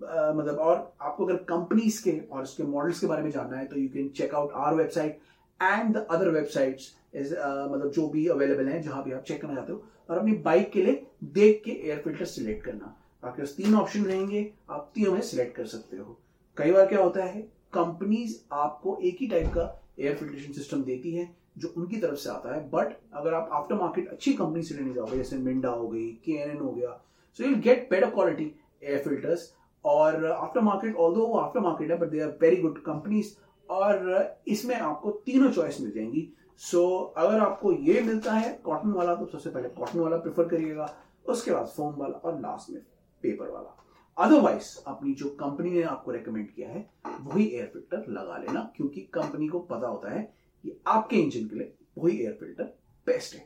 मतलब 0.01 0.57
और 0.59 0.75
आपको 1.01 1.25
अगर 1.25 1.35
कंपनीज़ 1.49 2.03
के 2.03 2.19
और 2.31 2.43
उसके 2.43 2.63
मॉडल्स 2.65 2.99
के 2.99 3.07
बारे 3.07 3.23
में 3.23 3.29
जानना 3.31 3.57
है 3.57 3.65
तो 3.65 3.79
you 3.79 3.89
can 3.89 4.09
check 4.17 4.33
out 4.35 4.51
our 4.55 4.75
website 4.75 5.19
and 5.59 5.93
the 5.95 6.05
other 6.11 6.29
websites 6.31 6.95
मतलब 7.13 7.91
जो 7.91 8.07
भी 8.09 8.25
अवेलेबल 8.29 8.67
है, 8.67 8.81
जहाँ 8.81 9.03
भी 9.03 9.11
आप 9.11 9.23
चेक 9.23 9.41
करना 9.41 9.55
चाहते 9.55 9.71
हो। 9.73 9.83
और 10.09 10.17
अपनी 10.17 10.31
बाइक 10.43 10.71
के 10.71 10.81
लिए 10.81 11.05
देख 11.25 11.61
के 11.65 11.71
एयर 11.71 12.01
फ़िल्टर 12.03 12.25
सिलेक्ट 12.25 12.63
करना। 12.65 12.95
आपके 13.23 13.41
पास 13.41 13.53
तीन 13.57 13.75
ऑप्शन 13.75 14.05
रहेंगे, 14.05 14.51
आप 14.69 14.91
तीनों 14.95 15.11
में 15.13 15.21
सिलेक्ट 15.21 15.55
कर 15.55 15.65
सकते 15.65 15.97
हो। 15.97 16.17
कई 16.57 16.71
बार 16.71 16.85
क्या 16.87 17.01
होता 17.01 17.23
है 17.23 17.41
कंपनीज़ 17.73 18.37
आपको 18.53 18.97
एक 19.01 19.17
ही 19.21 19.27
टाइप 19.27 19.47
का 19.47 19.67
एयर 19.99 20.15
फिल्ट्रेशन 20.15 20.53
सिस्टम 20.53 20.83
देती 20.83 21.11
है, 21.11 21.29
जो 21.57 21.73
उनकी 21.77 21.97
तरफ़ 21.97 22.19
से 22.19 22.29
आता 22.29 22.55
है। 22.55 22.61
बट 22.69 22.95
अगर 23.13 23.33
आप 23.33 23.49
आफ्टर 23.53 23.75
मार्केट 23.75 24.09
अच्छी 24.09 24.33
कंपनी 24.33 24.63
से 24.63 24.75
लेने 24.75 24.93
जाओगे, 24.93 25.17
जैसे 25.17 25.37
मिंडा 25.37 25.69
हो 25.69 25.87
गई 25.87 26.07
के 26.25 26.31
हो 26.31 26.71
गया 26.71 26.99
so 27.39 27.43
you 27.43 27.55
get 27.57 27.87
better 27.89 28.09
quality 28.09 28.51
air 28.83 29.03
filters 29.03 29.51
और 29.85 30.25
after 30.25 30.61
market 30.61 30.95
although 31.15 31.31
after 31.37 31.59
market 31.59 31.91
है 31.91 31.97
but 31.99 32.09
they 32.09 32.19
are 32.19 32.37
very 32.41 32.57
good 32.57 32.81
companies 32.83 33.33
और 33.69 34.41
इसमें 34.47 34.75
आपको 34.75 35.11
तीनों 35.25 35.51
चॉइस 35.51 35.81
मिल 35.81 35.91
जाएँगी। 35.91 36.27
सो 36.61 36.79
so, 36.79 37.23
अगर 37.23 37.39
आपको 37.39 37.71
ये 37.73 38.01
मिलता 38.01 38.33
है 38.33 38.51
कॉटन 38.65 38.91
वाला 38.91 39.15
तो 39.15 39.25
सबसे 39.25 39.49
पहले 39.49 39.69
कॉटन 39.69 39.99
वाला 39.99 40.17
प्रेफर 40.17 40.47
करिएगा 40.47 40.93
उसके 41.25 41.51
बाद 41.51 41.65
फोम 41.67 41.93
वाला 41.95 42.17
और 42.19 42.39
लास्ट 42.41 42.69
में 42.69 42.81
पेपर 43.23 43.49
वाला। 43.49 43.77
अदरवाइज़ 44.17 44.77
अपनी 44.87 45.13
जो 45.13 45.29
कंपनी 45.39 45.69
ने 45.69 45.81
आपको 45.83 46.11
रेकमेंड 46.11 46.49
किया 46.49 46.69
है 46.69 46.89
वही 47.21 47.45
एयर 47.45 47.65
फ़िल्टर 47.73 48.11
लगा 48.11 48.37
लेना 48.37 48.61
क्योंकि 48.75 49.01
कंपनी 49.13 49.47
को 49.47 49.59
पता 49.71 49.87
होता 49.87 50.13
है 50.13 50.21
कि 50.63 50.77
आपके 50.87 51.15
इंजन 51.15 51.47
के 51.47 51.55
लिए 51.55 51.73
वही 51.97 52.17
एयर 52.17 52.37
फ़िल्टर 52.39 52.63
बेस्ट 53.07 53.35
है। 53.35 53.45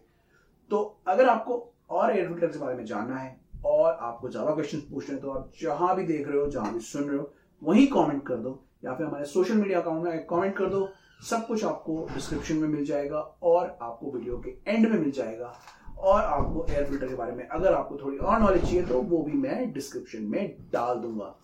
तो 0.71 1.01
अगर 1.07 1.29
आपको 1.29 1.57
और 1.89 2.15
एयर 2.17 2.27
फ़िल्टर 2.27 2.47
के 2.47 2.59
बारे 2.59 2.75
में 2.75 2.85
जानना 2.85 3.17
है 3.17 3.37
और 3.65 3.97
आपको 4.01 4.29
ज़्यादा 4.29 4.53
क्वेश्चन 4.53 4.79
पूछने 4.91 5.13
हैं 5.13 5.21
तो 5.21 5.31
आप 5.31 5.51
जहाँ 5.61 5.95
भी 5.95 6.03
देख 6.03 6.27
रहे 6.27 6.39
हो, 6.39 6.47
जहाँ 6.47 6.73
भी 6.73 6.79
सुन 6.81 7.03
रहे 7.03 7.17
हो, 7.17 7.31
वहीं 7.61 7.87
कमेंट 7.87 8.25
कर 8.27 8.35
दो, 8.37 8.59
या 8.85 8.93
फिर 8.95 9.05
हमारे 9.07 9.25
सोशल 9.25 9.57
मीडिया 9.57 9.79
अकाउंट 9.79 10.03
में 10.03 10.25
कमेंट 10.25 10.55
कर 10.57 10.69
दो, 10.69 10.87
सब 11.23 11.45
कुछ 11.47 11.63
आपको 11.65 12.05
डिस्क्रिप्शन 12.13 12.55
में 12.55 12.67
मिल 12.67 12.85
जाएगा 12.85 13.19
और 13.43 13.77
आपको 13.81 14.11
वीडियो 14.11 14.37
के 14.37 14.55
एंड 14.67 14.89
में 14.89 14.99
मिल 14.99 15.11
जाएगा। 15.11 15.53
और 15.97 16.21
आपको 16.21 16.65
एयर 16.69 16.85
फ़िल्टर 16.85 17.07
के 17.07 17.15
बारे 17.15 17.31
में 17.31 17.47
अगर 17.47 17.73
आपको 17.73 17.97
थोड़ी 17.97 18.17
और 18.17 18.39
नॉलेज 18.39 18.63
चाहिए 18.63 18.85
तो 18.85 19.01
वो 19.01 19.21
भी 19.23 19.33
मैं 19.33 19.71
डिस्क्रिप्शन 19.73 20.23
में 20.23 20.55
डाल 20.73 20.97
दूँगा। 20.99 21.35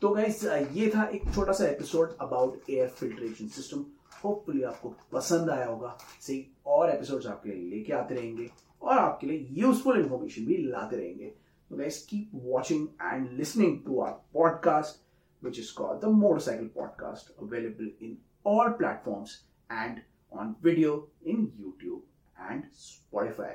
तो 0.00 0.08
गाइस 0.10 0.44
ये 0.72 0.90
था 0.94 1.04
एक 1.04 1.22
छोटा 1.34 1.52
सा 1.52 1.66
episode 1.66 2.16
about 2.20 2.70
air 2.70 2.88
filtration 2.88 3.48
system 3.48 3.84
hopefully 4.24 4.62
आपको 4.64 4.92
पसंद 5.12 5.50
आया 5.50 5.66
होगा। 5.66 5.96
सही 6.20 6.44
और 6.66 6.90
एपिसोड्स 6.90 7.26
आपके 7.26 7.50
लिए 7.50 7.70
लेके 7.70 7.92
आते 7.92 8.14
रहेंगे 8.14 8.48
और 8.82 8.98
आपके 8.98 9.26
लिए 9.26 9.46
यूजफुल 9.52 10.00
इंफॉर्मेशन 10.00 10.46
भी 10.46 10.56
लाते 10.62 10.96
रहेंगे। 10.96 11.32
तो 11.71 11.77
guys 11.77 12.05
keep 12.05 12.31
watching 12.45 12.87
and 13.01 13.31
listening 13.31 13.79
to 13.85 13.99
our 13.99 14.21
podcast 14.33 15.01
which 15.43 15.59
is 15.59 15.71
called 15.71 16.01
the 16.01 16.09
Motorcycle 16.09 16.67
Podcast, 16.69 17.31
available 17.39 17.89
in 17.99 18.17
all 18.45 18.71
platforms 18.71 19.43
and 19.69 20.01
on 20.31 20.55
video 20.61 21.07
in 21.23 21.51
YouTube 21.59 22.01
and 22.37 22.63
Spotify. 22.73 23.53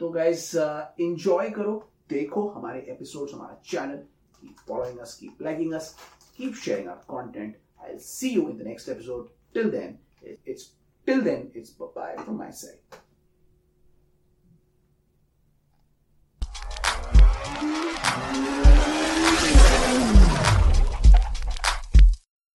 तो 0.00 0.08
गाइस 0.10 0.54
एंजॉय 1.00 1.50
करो 1.50 1.72
देखो 2.10 2.46
हमारे 2.48 2.80
एपिसोड्स 2.90 3.34
हमारा 3.34 3.60
channel 3.64 3.96
keep 4.40 4.60
following 4.68 4.98
us 4.98 5.14
keep 5.14 5.42
liking 5.42 5.72
us 5.74 5.94
keep 6.36 6.54
sharing 6.54 6.88
our 6.88 7.02
content 7.10 7.56
I 7.80 7.88
will 7.88 7.98
see 8.02 8.30
you 8.30 8.48
in 8.48 8.56
the 8.58 8.66
next 8.66 8.88
episode 8.88 9.28
till 9.54 9.70
then 9.70 9.98
it's 10.24 10.70
till 11.06 11.20
then 11.22 11.50
it's 11.56 11.76
bye 11.82 12.16
from 12.16 12.38
my 12.38 12.52
side 12.62 12.98